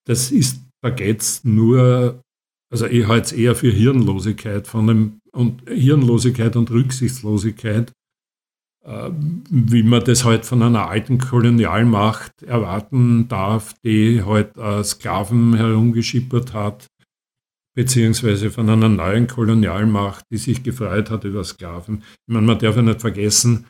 [0.06, 2.22] das ist, da geht es nur,
[2.72, 7.92] also ich halte es eher für Hirnlosigkeit von dem, und Hirnlosigkeit und Rücksichtslosigkeit,
[8.84, 9.10] äh,
[9.50, 16.54] wie man das halt von einer alten Kolonialmacht erwarten darf, die halt äh, Sklaven herumgeschippert
[16.54, 16.88] hat,
[17.76, 22.04] beziehungsweise von einer neuen Kolonialmacht, die sich gefreut hat über Sklaven.
[22.28, 23.68] Ich meine, man darf ja nicht vergessen,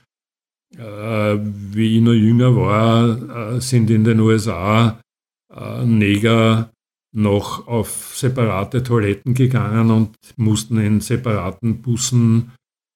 [0.77, 5.01] wie ich noch jünger war, äh, sind in den USA
[5.53, 6.71] äh, Neger
[7.11, 12.51] noch auf separate Toiletten gegangen und mussten in separaten Bussen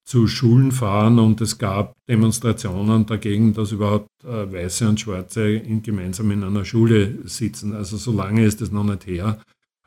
[0.06, 6.30] zu Schulen fahren und es gab Demonstrationen dagegen, dass überhaupt Weiße und Schwarze in, gemeinsam
[6.30, 7.74] in einer Schule sitzen.
[7.74, 9.42] Also so lange ist es noch nicht her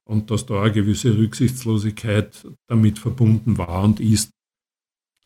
[0.06, 4.30] und dass da eine gewisse Rücksichtslosigkeit damit verbunden war und ist,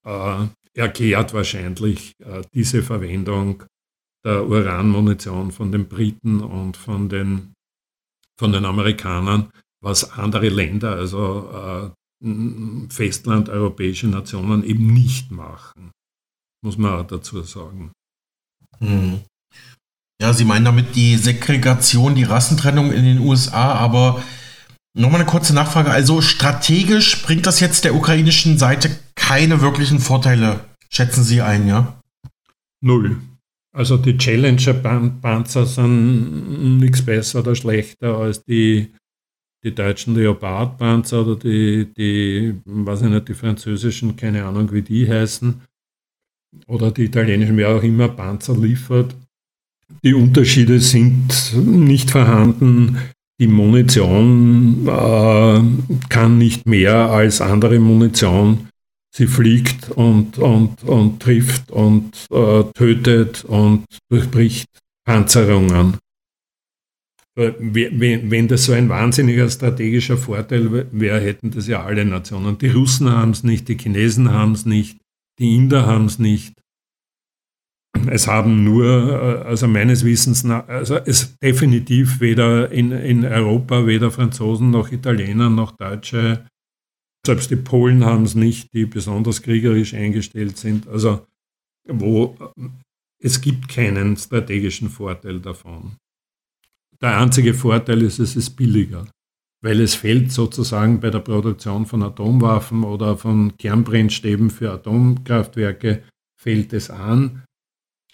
[0.04, 0.46] äh,
[0.76, 3.64] erklärt wahrscheinlich äh, diese Verwendung
[4.24, 7.54] der Uranmunition von den Briten und von den,
[8.38, 9.50] von den Amerikanern,
[9.82, 15.90] was andere Länder, also äh, Festland, europäische Nationen eben nicht machen,
[16.62, 17.92] muss man auch dazu sagen.
[18.78, 19.20] Hm.
[20.20, 24.22] Ja, Sie meinen damit die Segregation, die Rassentrennung in den USA, aber
[24.92, 25.90] Nochmal eine kurze Nachfrage.
[25.90, 28.90] Also strategisch bringt das jetzt der ukrainischen Seite
[29.30, 32.02] keine wirklichen Vorteile, schätzen Sie ein, ja?
[32.80, 33.18] Null.
[33.72, 38.92] Also die Challenger-Panzer sind nichts besser oder schlechter als die,
[39.62, 45.08] die deutschen Leopard-Panzer oder die, die, weiß ich nicht, die französischen, keine Ahnung wie die
[45.08, 45.62] heißen,
[46.66, 49.14] oder die italienischen, wer auch immer Panzer liefert.
[50.02, 52.98] Die Unterschiede sind nicht vorhanden
[53.40, 55.62] die Munition äh,
[56.10, 58.68] kann nicht mehr als andere Munition.
[59.12, 64.68] Sie fliegt und, und, und trifft und äh, tötet und durchbricht
[65.04, 65.98] Panzerungen.
[67.36, 72.58] Äh, wenn das so ein wahnsinniger strategischer Vorteil wäre, hätten das ja alle Nationen.
[72.58, 74.98] Die Russen haben es nicht, die Chinesen haben es nicht,
[75.38, 76.54] die Inder haben es nicht.
[78.08, 84.10] Es haben nur, äh, also meines Wissens, also es definitiv weder in, in Europa, weder
[84.10, 86.46] Franzosen noch Italiener noch Deutsche,
[87.26, 90.88] selbst die Polen haben es nicht, die besonders kriegerisch eingestellt sind.
[90.88, 91.26] Also
[91.86, 92.36] wo
[93.22, 95.96] es gibt keinen strategischen Vorteil davon.
[97.00, 99.06] Der einzige Vorteil ist, es ist billiger,
[99.62, 106.02] weil es fällt sozusagen bei der Produktion von Atomwaffen oder von Kernbrennstäben für Atomkraftwerke,
[106.40, 107.42] fällt es an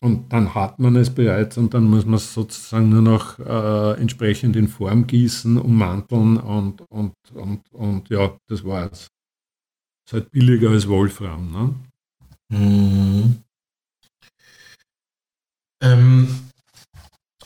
[0.00, 4.00] und dann hat man es bereits und dann muss man es sozusagen nur noch äh,
[4.00, 9.08] entsprechend in Form gießen, ummanteln und, und, und, und ja, das war's.
[10.06, 11.50] Ist halt billiger als Wolfram.
[11.50, 12.58] Ne?
[12.58, 13.36] Mhm.
[15.82, 16.28] Ähm,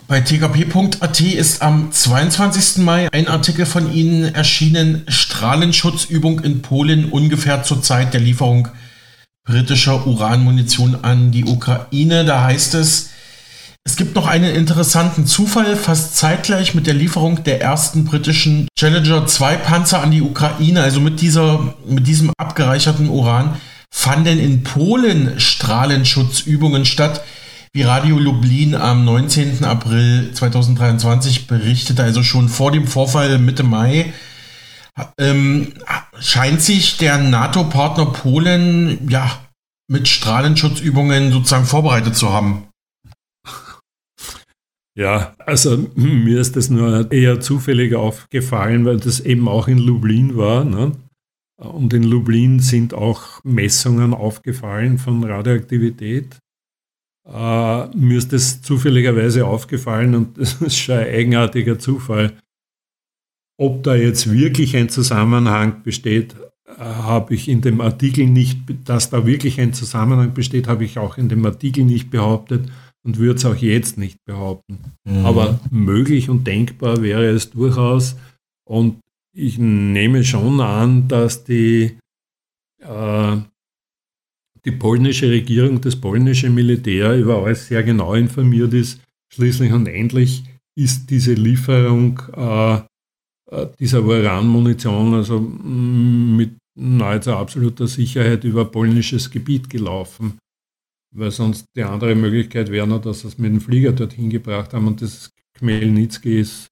[0.09, 2.83] bei tkp.at ist am 22.
[2.83, 8.69] Mai ein Artikel von Ihnen erschienen, Strahlenschutzübung in Polen ungefähr zur Zeit der Lieferung
[9.51, 12.25] britischer Uranmunition an die Ukraine.
[12.25, 13.11] Da heißt es,
[13.85, 15.75] es gibt noch einen interessanten Zufall.
[15.75, 21.01] Fast zeitgleich mit der Lieferung der ersten britischen Challenger 2 Panzer an die Ukraine, also
[21.01, 23.57] mit, dieser, mit diesem abgereicherten Uran,
[23.93, 27.23] fanden in Polen Strahlenschutzübungen statt.
[27.73, 29.65] Wie Radio Lublin am 19.
[29.65, 34.13] April 2023 berichtete, also schon vor dem Vorfall Mitte Mai,
[35.19, 35.73] ähm,
[36.21, 39.31] scheint sich der NATO-Partner Polen ja
[39.89, 42.69] mit Strahlenschutzübungen sozusagen vorbereitet zu haben.
[44.97, 50.37] Ja, also mir ist das nur eher zufällig aufgefallen, weil das eben auch in Lublin
[50.37, 50.65] war.
[50.65, 50.93] Ne?
[51.57, 56.39] Und in Lublin sind auch Messungen aufgefallen von Radioaktivität.
[57.27, 62.37] Äh, mir ist das zufälligerweise aufgefallen und das ist schon ein eigenartiger Zufall.
[63.61, 66.35] Ob da jetzt wirklich ein Zusammenhang besteht,
[66.67, 70.99] äh, habe ich in dem Artikel nicht, dass da wirklich ein Zusammenhang besteht, habe ich
[70.99, 72.71] auch in dem Artikel nicht behauptet
[73.03, 74.79] und würde es auch jetzt nicht behaupten.
[75.05, 75.27] Mhm.
[75.27, 78.17] Aber möglich und denkbar wäre es durchaus.
[78.65, 79.01] Und
[79.35, 81.99] ich nehme schon an, dass die,
[82.79, 83.37] äh,
[84.65, 89.03] die polnische Regierung, das polnische Militär über alles sehr genau informiert ist.
[89.35, 90.45] Schließlich und endlich
[90.75, 92.81] ist diese Lieferung äh, äh
[93.79, 100.39] dieser Uranmunition also mm, mit nahezu absoluter Sicherheit über polnisches Gebiet gelaufen.
[101.13, 104.73] Weil sonst die andere Möglichkeit wäre noch, dass sie es mit dem Flieger dorthin gebracht
[104.73, 106.71] haben und das Khmelnytsky ist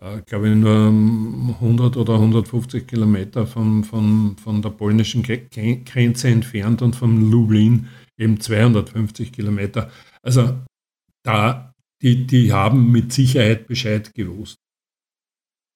[0.00, 6.80] äh, glaube ich, nur 100 oder 150 Kilometer von, von, von der polnischen Grenze entfernt
[6.80, 9.90] und von Lublin eben 250 Kilometer.
[10.22, 10.58] Also
[11.22, 14.56] da, die, die haben mit Sicherheit Bescheid gewusst.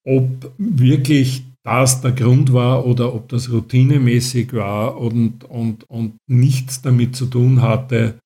[0.05, 6.81] Ob wirklich das der Grund war oder ob das routinemäßig war und, und, und nichts
[6.81, 8.19] damit zu tun hatte,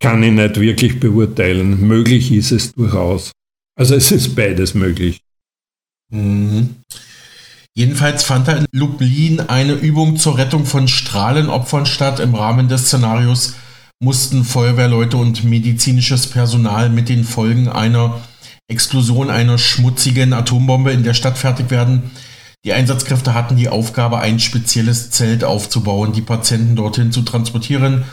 [0.00, 1.86] kann ich nicht wirklich beurteilen.
[1.86, 3.32] Möglich ist es durchaus.
[3.78, 5.20] Also es ist beides möglich.
[6.10, 6.76] Mhm.
[7.74, 12.20] Jedenfalls fand in Lublin eine Übung zur Rettung von Strahlenopfern statt.
[12.20, 13.54] Im Rahmen des Szenarios
[14.00, 18.20] mussten Feuerwehrleute und medizinisches Personal mit den Folgen einer
[18.70, 22.10] Explosion einer schmutzigen Atombombe in der Stadt fertig werden.
[22.64, 28.04] Die Einsatzkräfte hatten die Aufgabe, ein spezielles Zelt aufzubauen, die Patienten dorthin zu transportieren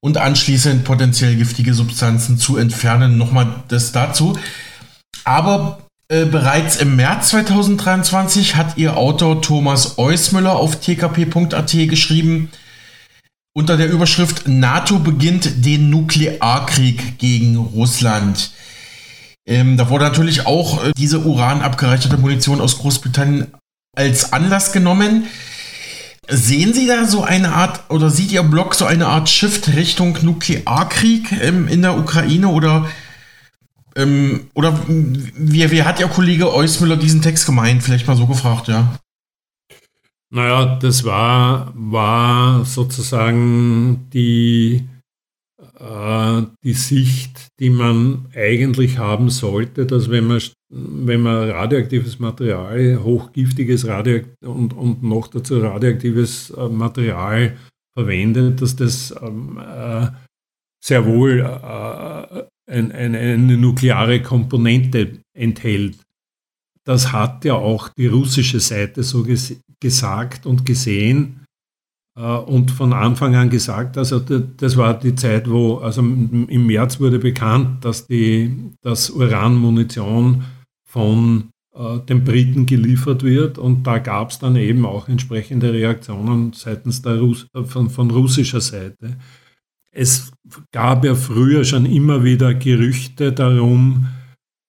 [0.00, 3.18] und anschließend potenziell giftige Substanzen zu entfernen.
[3.18, 4.38] Nochmal das dazu.
[5.24, 12.50] Aber äh, bereits im März 2023 hat ihr Autor Thomas Eusmüller auf tkp.at geschrieben,
[13.54, 18.50] unter der Überschrift NATO beginnt den Nuklearkrieg gegen Russland.
[19.46, 23.52] Ähm, da wurde natürlich auch äh, diese uranabgereicherte Munition aus Großbritannien
[23.96, 25.26] als Anlass genommen.
[26.28, 30.18] Sehen Sie da so eine Art, oder sieht Ihr Blog so eine Art Shift Richtung
[30.22, 32.86] Nuklearkrieg ähm, in der Ukraine oder
[33.94, 37.82] ähm, oder wie, wie hat Ihr Kollege Eusmüller diesen Text gemeint?
[37.82, 38.98] Vielleicht mal so gefragt, ja.
[40.30, 44.86] Naja, das war, war sozusagen die,
[45.78, 53.86] die Sicht, die man eigentlich haben sollte, dass wenn man, wenn man radioaktives Material, hochgiftiges
[53.86, 57.56] Radio und, und noch dazu radioaktives äh, Material
[57.94, 60.08] verwendet, dass das ähm, äh,
[60.82, 65.98] sehr wohl äh, ein, eine, eine nukleare Komponente enthält.
[66.84, 71.45] Das hat ja auch die russische Seite so ges gesagt und gesehen äh,
[72.16, 73.98] und von Anfang an gesagt.
[73.98, 80.44] Also das war die Zeit, wo, also im März wurde bekannt, dass die dass Uranmunition
[80.84, 86.54] von äh, den Briten geliefert wird und da gab es dann eben auch entsprechende Reaktionen
[86.54, 89.18] seitens der Russ von, von russischer Seite.
[89.90, 90.32] Es
[90.72, 94.06] gab ja früher schon immer wieder Gerüchte darum,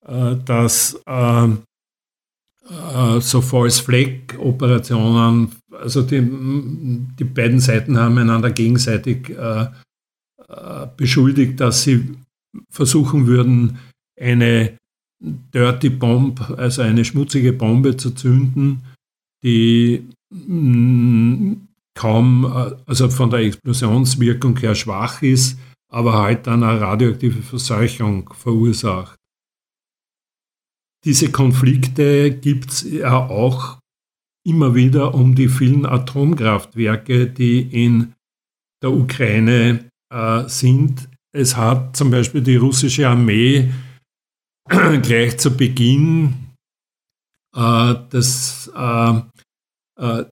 [0.05, 8.51] äh, dass äh, äh, so False Flag Operationen, also die, die beiden Seiten haben einander
[8.51, 9.35] gegenseitig
[10.95, 12.15] beschuldigt, dass sie
[12.69, 13.79] versuchen würden,
[14.19, 14.77] eine
[15.19, 18.83] Dirty Bomb, also eine schmutzige Bombe zu zünden,
[19.43, 20.07] die
[21.97, 25.59] kaum, äh, also von der Explosionswirkung her schwach ist,
[25.89, 29.17] aber halt dann eine radioaktive Verseuchung verursacht.
[31.03, 33.79] Diese Konflikte gibt es ja auch
[34.47, 38.13] immer wieder um die vielen Atomkraftwerke, die in
[38.81, 41.09] der Ukraine äh, sind.
[41.33, 43.71] Es hat zum Beispiel die russische Armee
[44.69, 46.33] gleich zu Beginn
[47.55, 49.21] äh, des äh,
[49.99, 50.25] äh,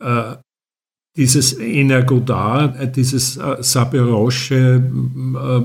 [0.00, 0.36] äh
[1.16, 4.80] dieses Energodar, äh, dieses äh, Saperosche
[5.34, 5.62] äh,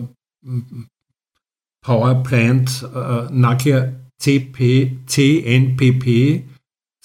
[1.85, 6.43] Power Plant äh, Nuclear CP, CNPP,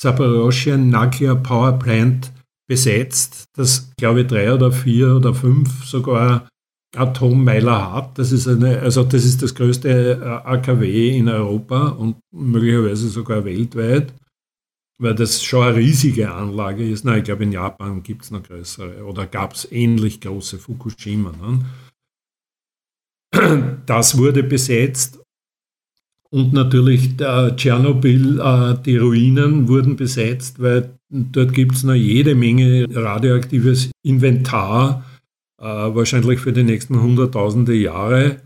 [0.01, 2.33] Saporosche Nuclear Power Plant
[2.69, 6.49] besetzt, das glaube ich drei oder vier oder fünf sogar
[6.97, 8.19] Atommeiler hat.
[8.19, 13.45] Das ist eine, also das ist das größte äh, AKW in Europa und möglicherweise sogar
[13.45, 14.13] weltweit
[15.01, 17.05] weil das schon eine riesige Anlage ist.
[17.05, 21.33] Na, ich glaube, in Japan gibt es noch größere oder gab es ähnlich große Fukushima.
[21.33, 21.65] Ne?
[23.87, 25.21] Das wurde besetzt
[26.31, 32.35] Und natürlich der Tschernobyl, äh, die Ruinen wurden besetzt, weil dort gibt es noch jede
[32.35, 35.05] Menge radioaktives Inventar,
[35.59, 38.43] äh, wahrscheinlich für die nächsten hunderttausende Jahre,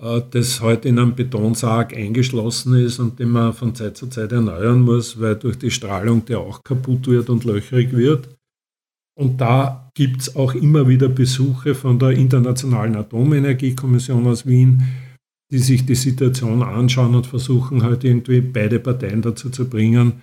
[0.00, 4.32] äh, das heute in einem Betonsarg eingeschlossen ist und den man von Zeit zu Zeit
[4.32, 8.28] erneuern muss, weil durch die Strahlung der auch kaputt wird und löchrig wird.
[9.14, 14.82] Und da gibt es auch immer wieder Besuche von der Internationalen Atomenergiekommission aus Wien,
[15.50, 20.22] die sich die Situation anschauen und versuchen halt irgendwie beide Parteien dazu zu bringen,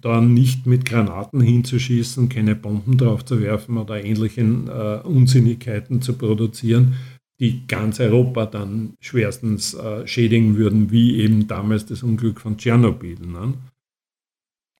[0.00, 6.14] da nicht mit Granaten hinzuschießen, keine Bomben drauf zu werfen oder ähnliche äh, Unsinnigkeiten zu
[6.14, 6.94] produzieren,
[7.40, 13.18] die ganz Europa dann schwerstens äh, schädigen würden, wie eben damals das Unglück von Tschernobyl.
[13.20, 13.54] Ne?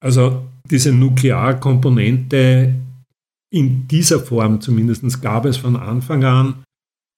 [0.02, 2.74] Also diese Nuklearkomponente
[3.52, 6.64] in dieser Form zumindest gab es von Anfang an,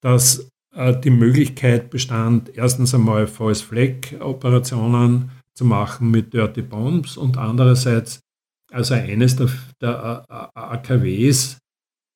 [0.00, 7.36] dass die Möglichkeit bestand, erstens einmal False Flag Operationen zu machen mit Dirty Bombs und
[7.36, 8.20] andererseits
[8.70, 9.50] also eines der,
[9.80, 11.58] der äh, AKWs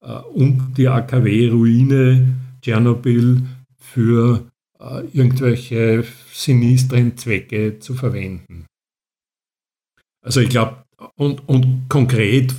[0.02, 3.42] äh, und die AKW-Ruine Tschernobyl
[3.78, 4.48] für
[5.12, 8.66] irgendwelche sinistren Zwecke zu verwenden.
[10.22, 10.84] Also ich glaube,
[11.16, 12.54] und, und konkret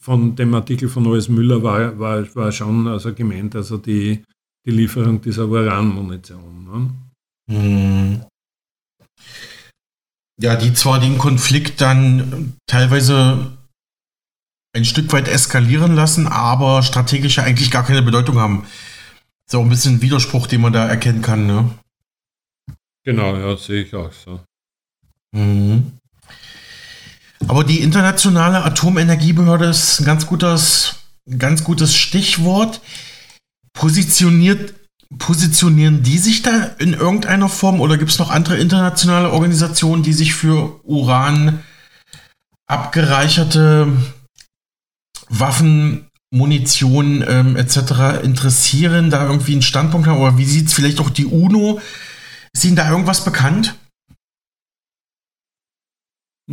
[0.00, 1.28] von dem Artikel von O.S.
[1.28, 4.22] Müller war, war, war schon also gemeint, also die,
[4.66, 6.64] die Lieferung dieser Uranmunition.
[7.48, 7.54] Ne?
[7.54, 8.24] Hm.
[10.40, 13.58] Ja, die zwar den Konflikt dann teilweise
[14.72, 18.66] ein Stück weit eskalieren lassen, aber strategisch ja eigentlich gar keine Bedeutung haben.
[19.46, 21.70] So ein bisschen Widerspruch, den man da erkennen kann, ne?
[23.04, 24.40] Genau, ja, sehe ich auch so.
[25.32, 25.98] Mhm.
[27.48, 30.96] Aber die internationale Atomenergiebehörde ist ein ganz gutes,
[31.38, 32.80] ganz gutes Stichwort.
[33.72, 34.74] Positioniert,
[35.18, 40.12] positionieren die sich da in irgendeiner Form oder gibt es noch andere internationale Organisationen, die
[40.12, 41.62] sich für Uran
[42.66, 43.92] abgereicherte
[45.28, 48.22] Waffen, Munition ähm, etc.
[48.22, 50.20] interessieren, da irgendwie einen Standpunkt haben?
[50.20, 51.80] Oder wie sieht es vielleicht auch die UNO?
[52.52, 53.76] Ist Ihnen da irgendwas bekannt?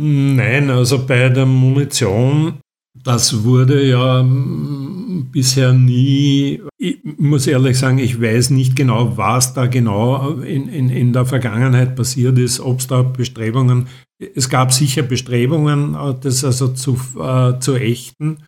[0.00, 2.60] Nein, also bei der Munition,
[3.08, 9.54] das wurde ja hm, bisher nie, ich muss ehrlich sagen, ich weiß nicht genau, was
[9.54, 13.88] da genau in, in, in der Vergangenheit passiert ist, ob es da Bestrebungen,
[14.34, 18.44] es gab sicher Bestrebungen, das also zu, äh, zu ächten,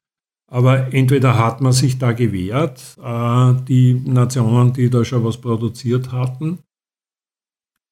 [0.50, 6.12] aber entweder hat man sich da gewehrt, äh, die Nationen, die da schon was produziert
[6.12, 6.58] hatten,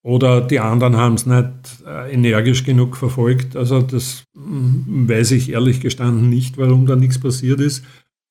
[0.05, 3.57] oder die anderen haben es nicht äh, energisch genug verfolgt.
[3.57, 7.85] Also das weiß ich ehrlich gestanden nicht, warum da nichts passiert ist.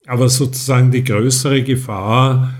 [0.05, 2.53] Aber sozusagen die größere Gefahr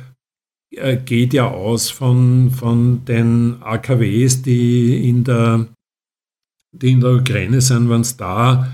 [0.71, 5.67] äh, geht ja aus von, von den AKWs, die in der,
[6.71, 8.71] die in der Ukraine sind, wenn es da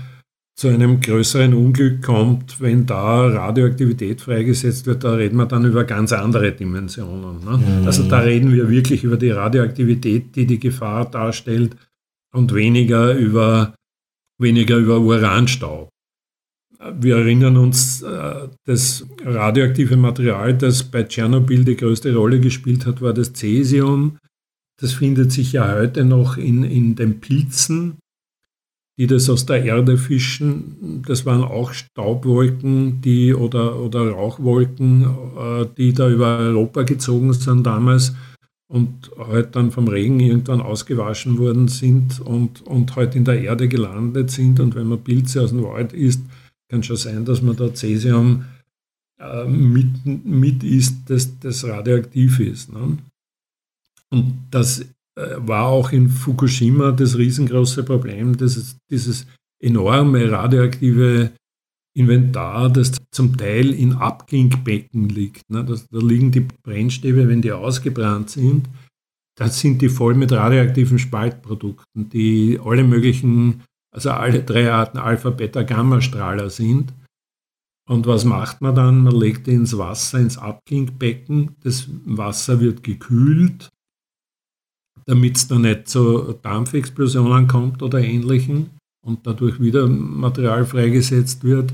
[0.56, 5.82] zu einem größeren Unglück kommt, wenn da Radioaktivität freigesetzt wird, da reden wir dann über
[5.82, 7.44] ganz andere Dimensionen.
[7.44, 7.58] Ne?
[7.58, 7.86] Mhm.
[7.86, 11.76] Also da reden wir wirklich über die Radioaktivität, die die Gefahr darstellt
[12.32, 13.74] und weniger über,
[14.38, 15.88] weniger über Uranstaub.
[16.98, 23.00] Wir erinnern uns, äh, das radioaktive Material, das bei Tschernobyl die größte Rolle gespielt hat,
[23.00, 24.18] war das Cäsium.
[24.80, 27.96] Das findet sich ja heute noch in, in den Pilzen
[28.98, 31.02] die das aus der Erde fischen.
[31.06, 35.02] Das waren auch Staubwolken die, oder, oder Rauchwolken,
[35.36, 38.14] äh, die da über Europa gezogen sind damals
[38.74, 43.68] und heute dann vom Regen irgendwann ausgewaschen worden sind und, und heute in der Erde
[43.68, 44.58] gelandet sind.
[44.58, 46.22] Und wenn man Pilze aus dem Wald isst,
[46.68, 48.46] kann schon sein, dass man da Cäsium
[49.20, 52.72] äh, mit, mit isst, das, das radioaktiv ist.
[52.72, 52.98] Ne?
[54.10, 59.24] Und das äh, war auch in Fukushima das riesengroße Problem, dass dieses
[59.62, 61.30] enorme radioaktive
[61.96, 65.48] Inventar, das zum Teil in Abklingbecken liegt.
[65.50, 65.64] Ne?
[65.64, 68.68] Das, da liegen die Brennstäbe, wenn die ausgebrannt sind,
[69.36, 75.30] da sind die voll mit radioaktiven Spaltprodukten, die alle möglichen, also alle drei Arten Alpha,
[75.30, 76.92] Beta, Gamma-Strahler sind.
[77.88, 79.02] Und was macht man dann?
[79.02, 81.56] Man legt die ins Wasser, ins Abklingbecken.
[81.62, 83.70] Das Wasser wird gekühlt
[85.06, 88.70] damit es da nicht zu Dampfexplosionen kommt oder ähnlichen
[89.04, 91.72] und dadurch wieder Material freigesetzt wird.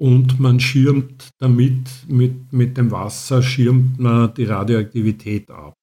[0.00, 5.74] Und man schirmt damit, mit, mit dem Wasser schirmt man die Radioaktivität ab.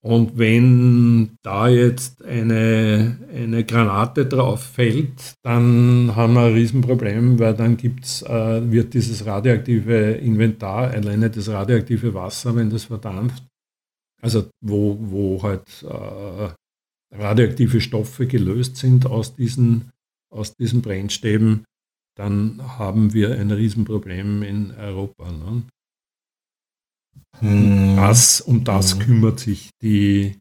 [0.00, 7.54] Und wenn da jetzt eine, eine Granate drauf fällt, dann haben wir ein Riesenproblem, weil
[7.54, 13.42] dann gibt's, äh, wird dieses radioaktive Inventar, alleine das radioaktive Wasser, wenn das verdampft,
[14.22, 16.48] also wo, wo halt äh,
[17.10, 19.90] radioaktive Stoffe gelöst sind aus diesen,
[20.30, 21.64] aus diesen Brennstäben,
[22.16, 25.30] dann haben wir ein Riesenproblem in Europa.
[25.30, 25.62] Ne?
[27.38, 27.96] Hm.
[27.96, 28.98] Das, um das hm.
[29.00, 30.36] kümmert sich die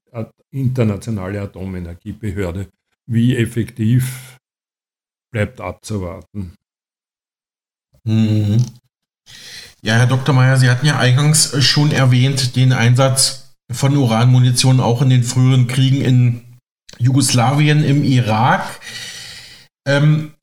[0.52, 2.68] internationale Atomenergiebehörde.
[3.06, 4.38] Wie effektiv
[5.32, 6.56] bleibt abzuwarten.
[8.06, 8.64] Hm.
[9.84, 10.34] Ja, Herr Dr.
[10.34, 15.68] Mayer, Sie hatten ja eingangs schon erwähnt, den Einsatz von Uranmunition auch in den früheren
[15.68, 16.47] Kriegen in
[17.00, 18.80] Jugoslawien, im Irak.
[19.88, 20.34] Ähm,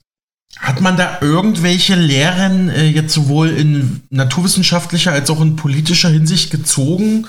[0.59, 6.51] hat man da irgendwelche Lehren äh, jetzt sowohl in naturwissenschaftlicher als auch in politischer Hinsicht
[6.51, 7.27] gezogen?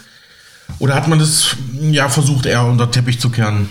[0.80, 3.69] Oder hat man das ja versucht, eher unter Teppich zu kehren?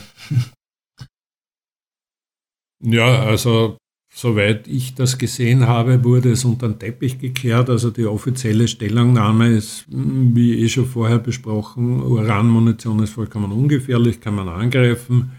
[2.82, 3.78] Ja, also
[4.14, 7.70] soweit ich das gesehen habe, wurde es unter den Teppich gekehrt.
[7.70, 14.34] Also die offizielle Stellungnahme ist, wie eh schon vorher besprochen, Uranmunition ist vollkommen ungefährlich, kann
[14.34, 15.32] man angreifen.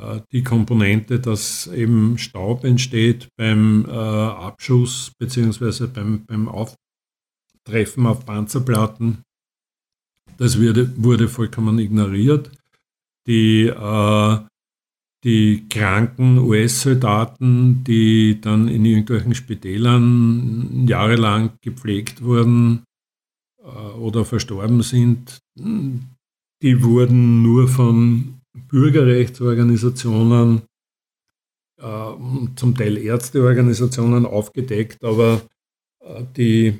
[0.00, 5.86] Äh, die Komponente, dass eben Staub entsteht beim äh, Abschuss bzw.
[5.86, 9.22] Beim, beim Auftreffen auf Panzerplatten,
[10.38, 12.50] das wurde, wurde vollkommen ignoriert.
[13.26, 14.38] Die, äh,
[15.22, 22.84] die kranken US-Soldaten, die dann in irgendwelchen Spitälern jahrelang gepflegt wurden
[23.62, 28.39] äh, oder verstorben sind, die wurden nur von
[28.70, 30.62] Bürgerrechtsorganisationen,
[31.78, 32.12] äh,
[32.56, 35.40] zum Teil Ärzteorganisationen aufgedeckt, aber
[36.04, 36.74] äh, die,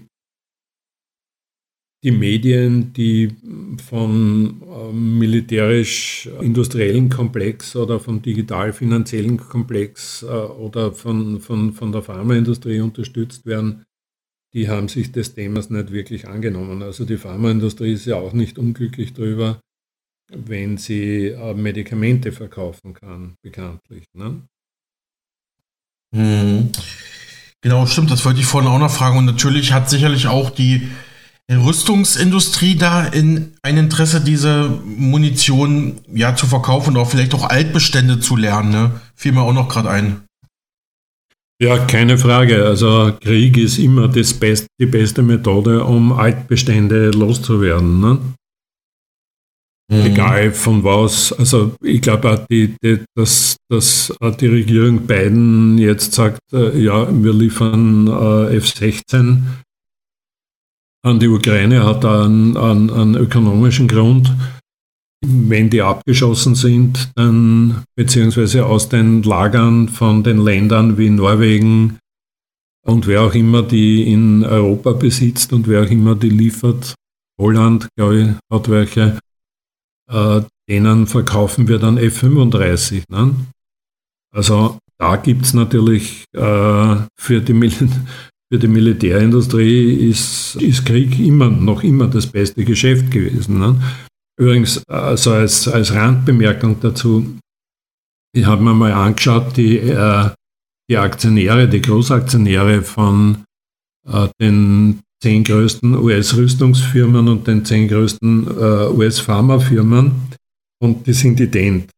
[2.04, 3.34] die Medien, die
[3.88, 13.46] vom äh, militärisch-industriellen Komplex oder vom digital-finanziellen Komplex oder von, von, von der Pharmaindustrie unterstützt
[13.46, 13.84] werden,
[14.52, 16.82] die haben sich des Themas nicht wirklich angenommen.
[16.82, 19.60] Also die Pharmaindustrie ist ja auch nicht unglücklich darüber,
[20.32, 24.04] wenn sie äh, Medikamente verkaufen kann, bekanntlich.
[24.14, 24.42] Ne?
[26.14, 26.70] Hm.
[27.62, 29.18] Genau, stimmt, das wollte ich vorhin auch noch fragen.
[29.18, 30.88] Und natürlich hat sicherlich auch die
[31.50, 38.20] Rüstungsindustrie da in ein Interesse, diese Munition ja zu verkaufen und auch vielleicht auch Altbestände
[38.20, 38.70] zu lernen.
[38.70, 39.00] Ne?
[39.14, 40.22] Fiel mir auch noch gerade ein.
[41.60, 42.64] Ja, keine Frage.
[42.64, 48.00] Also Krieg ist immer das Best, die beste Methode, um Altbestände loszuwerden.
[48.00, 48.18] Ne?
[49.90, 50.06] Mhm.
[50.06, 51.32] Egal von was.
[51.32, 57.08] Also ich glaube auch, die, die, dass, dass die Regierung Biden jetzt sagt, äh, ja,
[57.10, 59.38] wir liefern äh, F-16
[61.02, 64.32] an die Ukraine, hat einen, einen, einen ökonomischen Grund.
[65.26, 71.98] Wenn die abgeschossen sind, dann beziehungsweise aus den Lagern von den Ländern wie Norwegen
[72.86, 76.94] und wer auch immer die in Europa besitzt und wer auch immer die liefert,
[77.38, 79.18] Holland, glaube ich, hat welche,
[80.10, 83.04] äh, denen verkaufen wir dann F-35.
[83.08, 83.34] Ne?
[84.32, 87.70] Also da gibt es natürlich äh, für, die
[88.52, 93.58] für die Militärindustrie ist, ist Krieg immer noch immer das beste Geschäft gewesen.
[93.58, 93.80] Ne?
[94.38, 97.38] Übrigens, also als, als Randbemerkung dazu,
[98.32, 100.30] ich habe mir mal angeschaut, die, äh,
[100.88, 103.44] die Aktionäre, die Großaktionäre von
[104.08, 110.12] äh, den zehn größten US-Rüstungsfirmen und den zehn größten äh, US-Pharmafirmen
[110.82, 111.90] und die sind ident.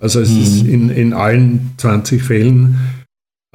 [0.00, 0.40] Also es mhm.
[0.40, 2.78] ist in, in allen 20 Fällen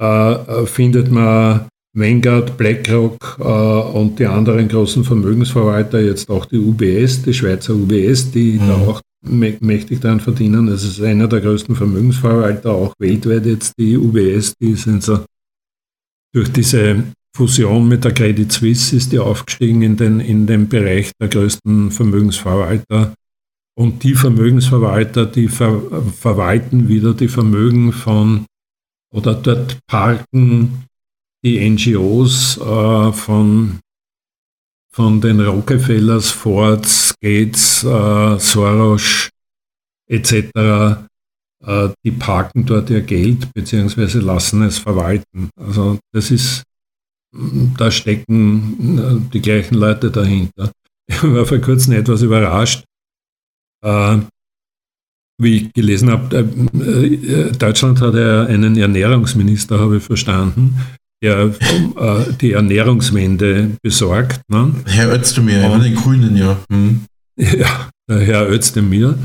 [0.00, 7.22] äh, findet man Vanguard, BlackRock äh, und die anderen großen Vermögensverwalter, jetzt auch die UBS,
[7.22, 8.68] die Schweizer UBS, die mhm.
[8.68, 10.66] da auch mächtig daran verdienen.
[10.66, 15.24] Das ist einer der größten Vermögensverwalter, auch weltweit jetzt die UBS, die sind so
[16.34, 17.04] durch diese
[17.34, 21.90] Fusion mit der Credit Suisse ist die aufgestiegen in den, in den Bereich der größten
[21.90, 23.14] Vermögensverwalter.
[23.74, 25.80] Und die Vermögensverwalter, die ver
[26.12, 28.44] verwalten wieder die Vermögen von
[29.14, 30.84] oder dort parken
[31.44, 33.80] die NGOs äh, von,
[34.94, 39.30] von den Rockefellers, Fords, Gates, äh, Soros
[40.08, 40.50] etc.
[41.64, 44.18] Äh, die parken dort ihr Geld bzw.
[44.18, 45.50] lassen es verwalten.
[45.56, 46.62] Also das ist
[47.76, 50.72] da stecken äh, die gleichen Leute dahinter.
[51.06, 52.84] Ich war vor kurzem etwas überrascht,
[53.84, 54.18] äh,
[55.40, 60.76] wie ich gelesen habe, äh, Deutschland hat ja einen Ernährungsminister, habe ich verstanden,
[61.22, 61.54] der
[62.40, 64.40] die Ernährungswende besorgt.
[64.48, 64.74] Ne?
[64.86, 66.58] Herr Özdemir, von den Grünen, ja.
[66.70, 67.04] Hm.
[67.36, 69.16] Ja, Herr Özdemir.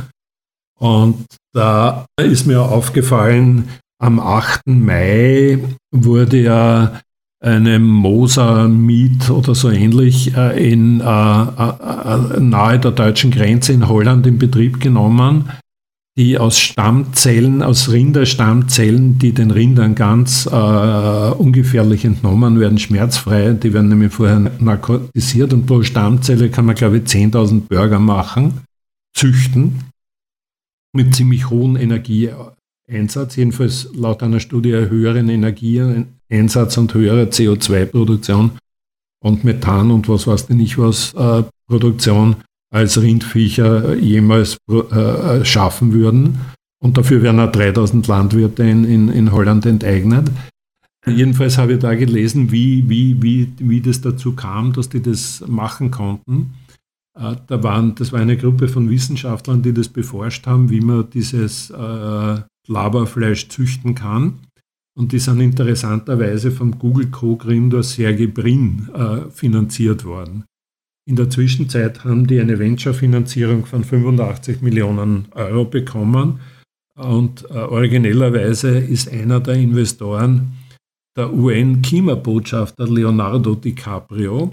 [0.80, 3.68] Und da ist mir aufgefallen,
[3.99, 4.68] am 8.
[4.68, 5.60] Mai
[5.91, 7.01] wurde ja
[7.40, 13.88] eine Moser Miet oder so ähnlich äh, in, äh, äh, nahe der deutschen Grenze in
[13.88, 15.50] Holland in Betrieb genommen,
[16.18, 23.72] die aus Stammzellen, aus Rinderstammzellen, die den Rindern ganz äh, ungefährlich entnommen werden, schmerzfrei, die
[23.72, 28.62] werden nämlich vorher narkotisiert und pro Stammzelle kann man, glaube ich, 10.000 Burger machen,
[29.16, 29.84] züchten
[30.92, 35.30] mit ziemlich hohem Energieeinsatz, jedenfalls laut einer Studie höheren
[36.30, 38.51] Energieeinsatz und höherer CO2-Produktion
[39.23, 42.38] und Methan und was weiß ich nicht was äh, Produktion
[42.71, 46.39] als Rindviecher jemals äh, schaffen würden.
[46.80, 50.30] Und dafür werden auch 3000 Landwirte in, in, in Holland enteignet.
[51.07, 55.43] Jedenfalls habe ich da gelesen, wie, wie, wie, wie das dazu kam, dass die das
[55.47, 56.53] machen konnten.
[57.17, 61.09] Äh, da waren, das war eine Gruppe von Wissenschaftlern, die das beforscht haben, wie man
[61.09, 64.34] dieses äh, Laberfleisch züchten kann.
[64.98, 70.43] Und die sind interessanterweise vom Google Co-Gründer Sergey Brin äh, finanziert worden.
[71.08, 76.39] In der Zwischenzeit haben die eine Venture-Finanzierung von 85 Millionen Euro bekommen.
[76.95, 80.54] Und äh, originellerweise ist einer der Investoren
[81.16, 84.52] der UN-Klimabotschafter Leonardo DiCaprio.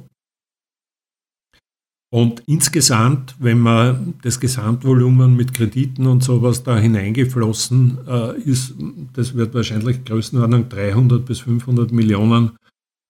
[2.14, 8.76] Und insgesamt, wenn man das Gesamtvolumen mit Krediten und sowas da hineingeflossen äh, ist,
[9.14, 12.56] das wird wahrscheinlich Größenordnung 300 bis 500 Millionen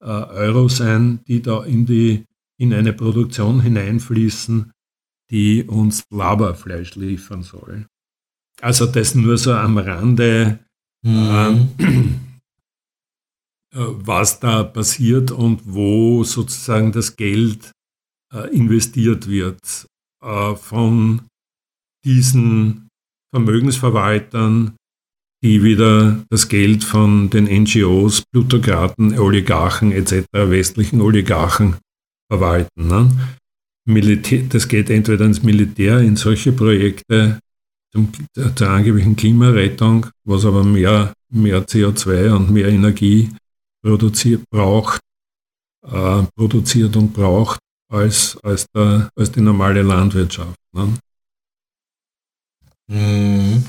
[0.01, 2.25] äh, Euro sein, die da in die
[2.57, 4.73] in eine Produktion hineinfließen,
[5.31, 7.85] die uns Laberfleisch liefern soll.
[8.63, 10.61] Also das nur so am Rande,
[11.03, 11.69] mhm.
[13.71, 17.75] äh, was da passiert und wo sozusagen das Geld
[18.53, 19.87] investiert wird
[20.23, 21.23] äh, von
[22.05, 22.89] diesen
[23.35, 24.77] Vermögensverwaltern,
[25.43, 31.77] die wieder das Geld von den NGOs, Plutokraten, Oligarchen etc., westlichen Oligarchen
[32.31, 32.87] verwalten.
[32.89, 33.11] Ne?
[34.49, 37.39] Das geht entweder ins Militär, in solche Projekte
[37.93, 43.31] zur angeblichen Klimarettung, was aber mehr, mehr CO2 und mehr Energie
[43.83, 45.01] produziert, braucht,
[45.87, 47.61] äh, produziert und braucht
[47.91, 50.59] als, als, der, als die normale Landwirtschaft.
[50.73, 50.95] Ne?
[52.89, 53.65] Mhm.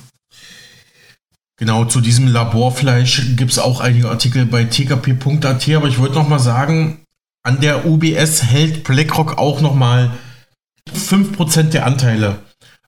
[1.58, 6.28] Genau, zu diesem Laborfleisch gibt es auch einige Artikel bei tkp.at, aber ich wollte noch
[6.28, 7.02] mal sagen,
[7.44, 10.12] an der UBS hält BlackRock auch nochmal
[10.94, 12.40] 5% der Anteile.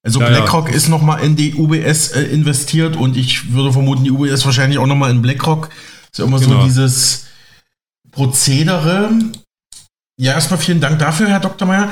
[0.04, 0.76] Also ja, BlackRock ja.
[0.76, 4.88] ist nochmal in die UBS äh, investiert und ich würde vermuten, die UBS wahrscheinlich auch
[4.88, 5.70] nochmal in BlackRock.
[6.12, 6.62] Ist ja immer genau.
[6.62, 7.28] so dieses
[8.12, 9.12] Prozedere.
[10.20, 11.68] Ja, erstmal vielen Dank dafür, Herr Dr.
[11.68, 11.92] Meyer.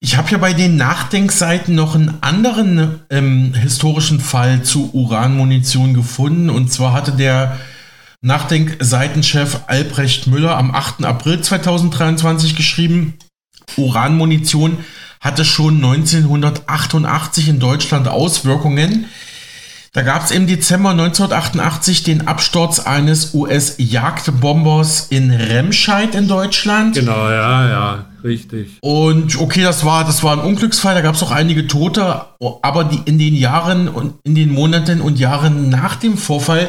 [0.00, 6.48] Ich habe ja bei den Nachdenkseiten noch einen anderen ähm, historischen Fall zu Uranmunition gefunden.
[6.48, 7.58] Und zwar hatte der
[8.22, 11.04] Nachdenkseitenchef Albrecht Müller am 8.
[11.04, 13.18] April 2023 geschrieben,
[13.76, 14.78] Uranmunition
[15.20, 19.04] hatte schon 1988 in Deutschland Auswirkungen.
[19.92, 26.94] Da gab es im Dezember 1988 den Absturz eines US-Jagdbombers in Remscheid in Deutschland.
[26.94, 28.78] Genau, ja, ja, richtig.
[28.82, 32.24] Und okay, das war, das war ein Unglücksfall, da gab es auch einige Tote,
[32.62, 36.68] aber die, in den Jahren und in den Monaten und Jahren nach dem Vorfall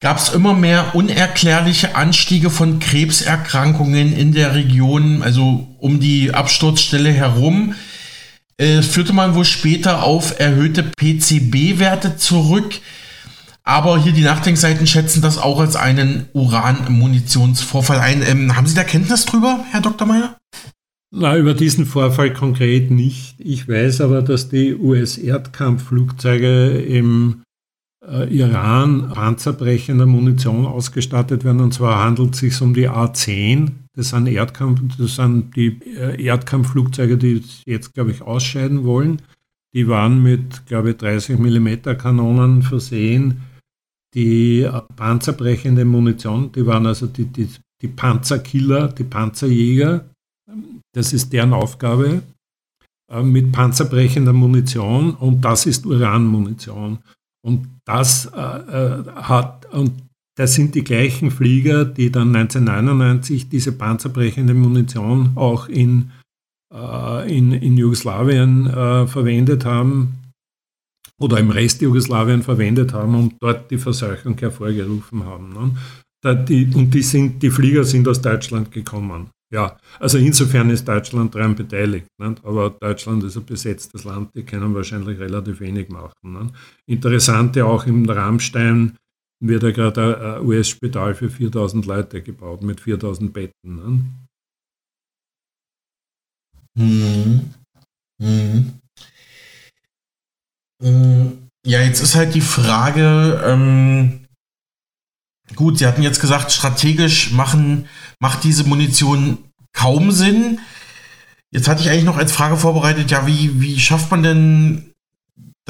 [0.00, 7.12] gab es immer mehr unerklärliche Anstiege von Krebserkrankungen in der Region, also um die Absturzstelle
[7.12, 7.74] herum.
[8.60, 12.74] Äh, führte man wohl später auf erhöhte PCB-Werte zurück.
[13.62, 18.22] Aber hier die Nachdenkseiten schätzen das auch als einen Uranmunitionsvorfall ein.
[18.22, 20.06] Ähm, haben Sie da Kenntnis drüber, Herr Dr.
[20.06, 20.36] Meyer?
[21.10, 23.36] Na, über diesen Vorfall konkret nicht.
[23.38, 27.40] Ich weiß aber, dass die US-Erdkampfflugzeuge im
[28.06, 31.62] äh, Iran panzerbrechender Munition ausgestattet werden.
[31.62, 33.70] Und zwar handelt es sich um die A-10.
[34.00, 39.20] Das sind, Erdkampf, das sind die äh, Erdkampfflugzeuge, die jetzt, glaube ich, ausscheiden wollen.
[39.74, 43.42] Die waren mit, glaube ich, 30 mm Kanonen versehen.
[44.14, 47.50] Die äh, panzerbrechende Munition, die waren also die, die,
[47.82, 50.06] die Panzerkiller, die Panzerjäger.
[50.94, 52.22] Das ist deren Aufgabe
[53.22, 57.00] mit panzerbrechender Munition und das ist Uranmunition.
[57.44, 59.92] Und das äh, äh, hat, und
[60.40, 66.12] das sind die gleichen Flieger, die dann 1999 diese panzerbrechende Munition auch in,
[66.72, 70.14] äh, in, in Jugoslawien äh, verwendet haben
[71.20, 75.52] oder im Rest Jugoslawien verwendet haben und dort die Verseuchung hervorgerufen haben.
[75.52, 75.76] Ne?
[76.22, 79.28] Da die, und die, sind, die Flieger sind aus Deutschland gekommen.
[79.52, 82.06] Ja, also insofern ist Deutschland daran beteiligt.
[82.18, 82.42] Nicht?
[82.46, 86.14] Aber Deutschland ist ein besetztes Land, die können wahrscheinlich relativ wenig machen.
[86.22, 86.54] Nicht?
[86.86, 88.96] Interessante auch im Rammstein
[89.40, 93.52] wird ja gerade ein US-Spital für 4000 Leute gebaut mit 4000 Betten.
[93.64, 94.04] Ne?
[96.78, 97.50] Mhm.
[98.18, 98.80] Mhm.
[101.66, 104.26] Ja, jetzt ist halt die Frage, ähm,
[105.54, 107.86] gut, Sie hatten jetzt gesagt, strategisch machen,
[108.18, 109.38] macht diese Munition
[109.72, 110.60] kaum Sinn.
[111.52, 114.89] Jetzt hatte ich eigentlich noch als Frage vorbereitet, ja, wie, wie schafft man denn,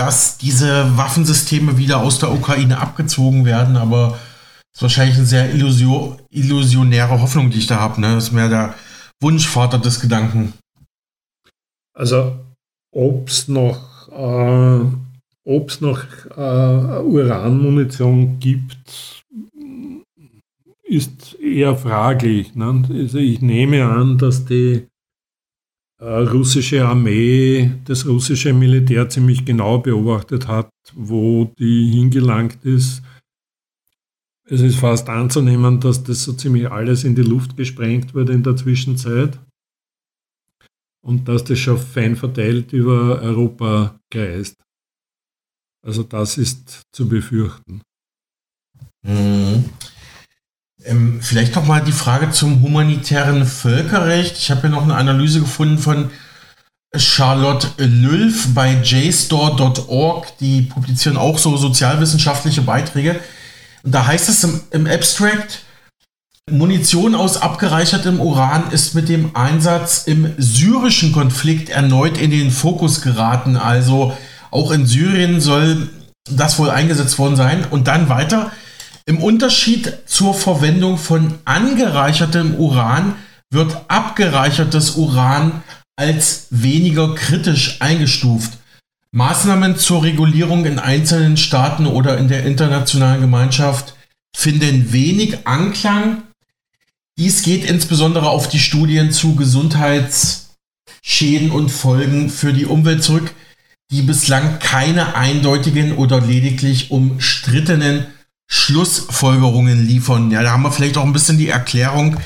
[0.00, 3.76] dass diese Waffensysteme wieder aus der Ukraine abgezogen werden?
[3.76, 4.18] Aber
[4.72, 8.00] das ist wahrscheinlich eine sehr illusio illusionäre Hoffnung, die ich da habe.
[8.00, 8.14] Ne?
[8.14, 8.74] Das ist mehr der
[9.20, 10.54] Wunschvater des Gedanken.
[11.92, 12.38] Also,
[12.92, 14.84] ob es noch, äh,
[15.80, 19.22] noch äh, Uranmunition gibt,
[20.82, 22.54] ist eher fraglich.
[22.54, 22.84] Ne?
[22.90, 24.86] Also ich nehme an, dass die
[26.00, 33.02] russische Armee, das russische Militär ziemlich genau beobachtet hat, wo die hingelangt ist.
[34.44, 38.42] Es ist fast anzunehmen, dass das so ziemlich alles in die Luft gesprengt wurde in
[38.42, 39.38] der Zwischenzeit
[41.02, 44.56] und dass das schon fein verteilt über Europa kreist.
[45.82, 47.82] Also das ist zu befürchten.
[49.02, 49.64] Mhm.
[50.84, 54.38] Ähm, vielleicht noch mal die Frage zum humanitären Völkerrecht.
[54.38, 56.10] Ich habe hier noch eine Analyse gefunden von
[56.96, 60.38] Charlotte Lülf bei JSTOR.org.
[60.38, 63.20] Die publizieren auch so sozialwissenschaftliche Beiträge.
[63.82, 65.62] Und da heißt es im, im Abstract,
[66.50, 73.02] Munition aus abgereichertem Uran ist mit dem Einsatz im syrischen Konflikt erneut in den Fokus
[73.02, 73.56] geraten.
[73.56, 74.16] Also
[74.50, 75.90] auch in Syrien soll
[76.28, 77.66] das wohl eingesetzt worden sein.
[77.70, 78.50] Und dann weiter.
[79.10, 83.16] Im Unterschied zur Verwendung von angereichertem Uran
[83.50, 85.64] wird abgereichertes Uran
[85.96, 88.52] als weniger kritisch eingestuft.
[89.10, 93.96] Maßnahmen zur Regulierung in einzelnen Staaten oder in der internationalen Gemeinschaft
[94.32, 96.22] finden wenig Anklang.
[97.18, 103.34] Dies geht insbesondere auf die Studien zu Gesundheitsschäden und Folgen für die Umwelt zurück,
[103.90, 108.06] die bislang keine eindeutigen oder lediglich umstrittenen
[108.50, 110.30] Schlussfolgerungen liefern.
[110.30, 112.16] Ja, da haben wir vielleicht auch ein bisschen die Erklärung.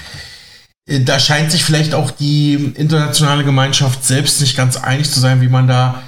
[0.89, 5.43] Äh, da scheint sich vielleicht auch die internationale Gemeinschaft selbst nicht ganz einig zu sein,
[5.43, 6.03] wie man da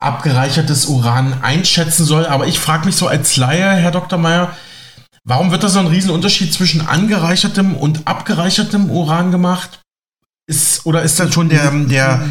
[0.00, 2.26] abgereichertes Uran einschätzen soll.
[2.26, 4.18] Aber ich frage mich so als Laie, Herr Dr.
[4.18, 4.56] Meyer,
[5.24, 9.82] warum wird da so ein Riesenunterschied zwischen angereichertem und abgereichertem Uran gemacht?
[10.46, 12.26] Ist, oder ist dann schon der, der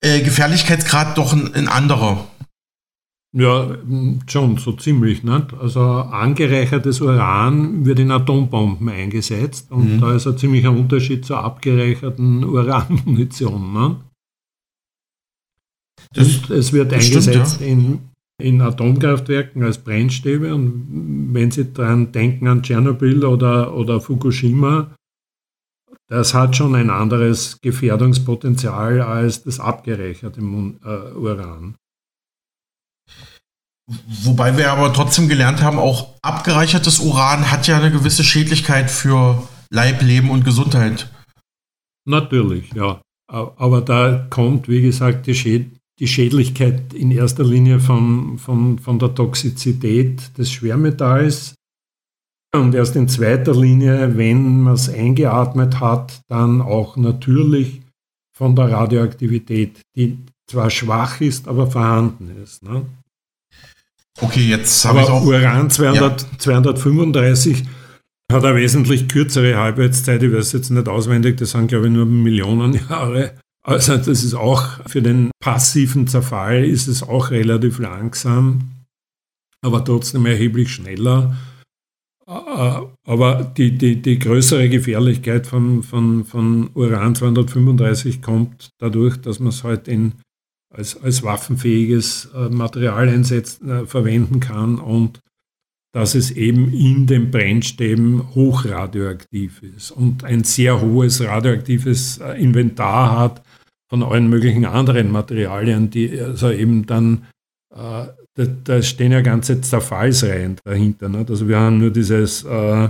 [0.00, 2.26] äh, Gefährlichkeitsgrad doch ein, ein anderer?
[3.32, 3.76] Ja,
[4.26, 5.22] schon, so ziemlich.
[5.22, 5.54] Nicht?
[5.54, 10.00] Also angereichertes Uran wird in Atombomben eingesetzt und mhm.
[10.00, 13.98] da ist ein ziemlicher Unterschied zur abgereicherten Uranmunition.
[16.12, 17.66] Das, es wird eingesetzt stimmt, ja.
[17.66, 17.98] in,
[18.42, 24.92] in Atomkraftwerken als Brennstäbe und wenn Sie daran denken an Tschernobyl oder, oder Fukushima,
[26.08, 31.76] das hat schon ein anderes Gefährdungspotenzial als das abgereicherte äh, Uran.
[34.22, 39.42] Wobei wir aber trotzdem gelernt haben, auch abgereichertes Uran hat ja eine gewisse Schädlichkeit für
[39.70, 41.10] Leib, Leben und Gesundheit.
[42.06, 43.00] Natürlich, ja.
[43.28, 48.98] Aber da kommt, wie gesagt, die, Schäd die Schädlichkeit in erster Linie von, von, von
[48.98, 51.54] der Toxizität des Schwermetalls
[52.52, 57.82] und erst in zweiter Linie, wenn man es eingeatmet hat, dann auch natürlich
[58.36, 60.18] von der Radioaktivität, die
[60.48, 62.62] zwar schwach ist, aber vorhanden ist.
[62.62, 62.86] Ne?
[64.20, 65.24] Okay, jetzt habe ich auch.
[65.24, 66.28] Uran 200, ja.
[66.38, 67.64] 235
[68.30, 70.22] hat eine wesentlich kürzere Halbwertszeit.
[70.22, 73.32] Ich weiß jetzt nicht auswendig, das sind glaube ich nur Millionen Jahre.
[73.62, 78.70] Also das ist auch für den passiven Zerfall ist es auch relativ langsam,
[79.62, 81.36] aber trotzdem erheblich schneller.
[82.26, 89.40] Äh, aber die, die, die größere Gefährlichkeit von, von, von Uran 235 kommt dadurch, dass
[89.40, 90.14] man es halt in
[90.70, 95.20] als, als waffenfähiges äh, Material einsetzen, äh, verwenden kann und
[95.92, 103.18] dass es eben in den Brennstäben hochradioaktiv ist und ein sehr hohes radioaktives äh, Inventar
[103.18, 103.42] hat
[103.88, 107.26] von allen möglichen anderen Materialien, die also eben dann,
[107.74, 111.08] äh, da, da, stehen ja ganze Zerfallsreihen dahinter.
[111.08, 111.28] Nicht?
[111.28, 112.88] Also wir haben nur dieses äh,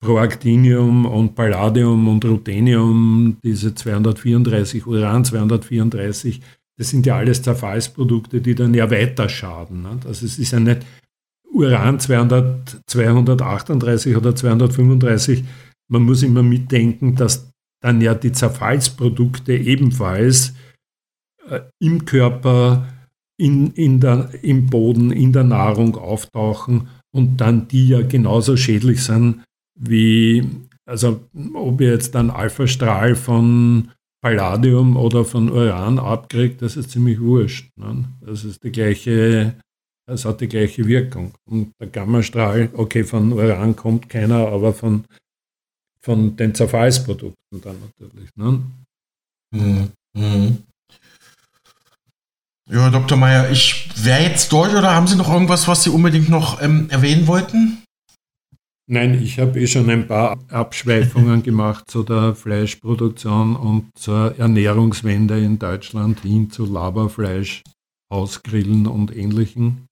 [0.00, 6.40] Proactinium und Palladium und Ruthenium, diese 234, Uran 234,
[6.78, 9.82] das sind ja alles Zerfallsprodukte, die dann ja weiter schaden.
[9.82, 9.98] Ne?
[10.06, 10.86] Also es ist ja nicht
[11.52, 15.44] Uran 200, 238 oder 235.
[15.90, 17.50] Man muss immer mitdenken, dass
[17.82, 20.54] dann ja die Zerfallsprodukte ebenfalls
[21.48, 22.86] äh, im Körper,
[23.40, 29.02] in, in der, im Boden, in der Nahrung auftauchen und dann die ja genauso schädlich
[29.02, 29.42] sind
[29.78, 30.44] wie,
[30.86, 31.24] also
[31.54, 33.90] ob jetzt einen Alpha-Strahl von
[34.20, 37.70] Palladium oder von Uran abkriegt, das ist ziemlich wurscht.
[37.76, 38.04] Ne?
[38.20, 39.54] Das ist die gleiche,
[40.06, 41.32] das hat die gleiche Wirkung.
[41.48, 45.04] Und der Gammastrahl, okay, von Uran kommt keiner, aber von,
[46.00, 48.30] von den Zerfallsprodukten dann natürlich.
[48.34, 48.60] Ne?
[49.54, 49.92] Mhm.
[50.14, 50.58] Mhm.
[52.70, 53.16] Ja, Dr.
[53.16, 56.90] Meyer, ich wäre jetzt durch oder haben Sie noch irgendwas, was Sie unbedingt noch ähm,
[56.90, 57.82] erwähnen wollten?
[58.90, 65.38] Nein, ich habe eh schon ein paar Abschweifungen gemacht zu der Fleischproduktion und zur Ernährungswende
[65.38, 67.64] in Deutschland hin zu Laberfleisch,
[68.10, 69.86] Hausgrillen und ähnlichen.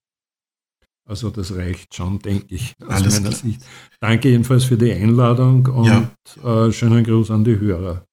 [1.07, 3.39] Also das reicht schon, denke ich, aus Alles meiner klar.
[3.39, 3.61] Sicht.
[3.99, 6.65] Danke jedenfalls für die Einladung und ja.
[6.65, 8.03] äh, schönen Gruß an die Hörer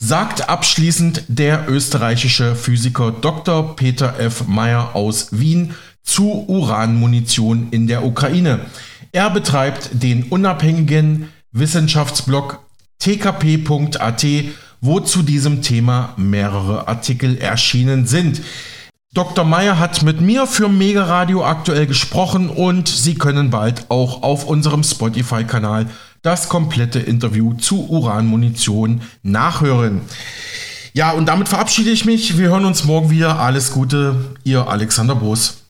[0.00, 3.74] sagt abschließend der österreichische Physiker Dr.
[3.74, 4.46] Peter F.
[4.46, 5.74] Meyer aus Wien
[6.04, 8.60] zu Uranmunition in der Ukraine.
[9.12, 12.60] Er betreibt den unabhängigen Wissenschaftsblog
[12.98, 14.26] tkp.at,
[14.80, 18.42] wo zu diesem Thema mehrere Artikel erschienen sind.
[19.14, 19.44] Dr.
[19.44, 24.44] Meyer hat mit mir für Mega Radio aktuell gesprochen und Sie können bald auch auf
[24.44, 25.86] unserem Spotify-Kanal
[26.22, 30.02] das komplette Interview zu Uranmunition nachhören.
[30.92, 32.36] Ja, und damit verabschiede ich mich.
[32.36, 33.38] Wir hören uns morgen wieder.
[33.38, 35.58] Alles Gute, Ihr Alexander Boos.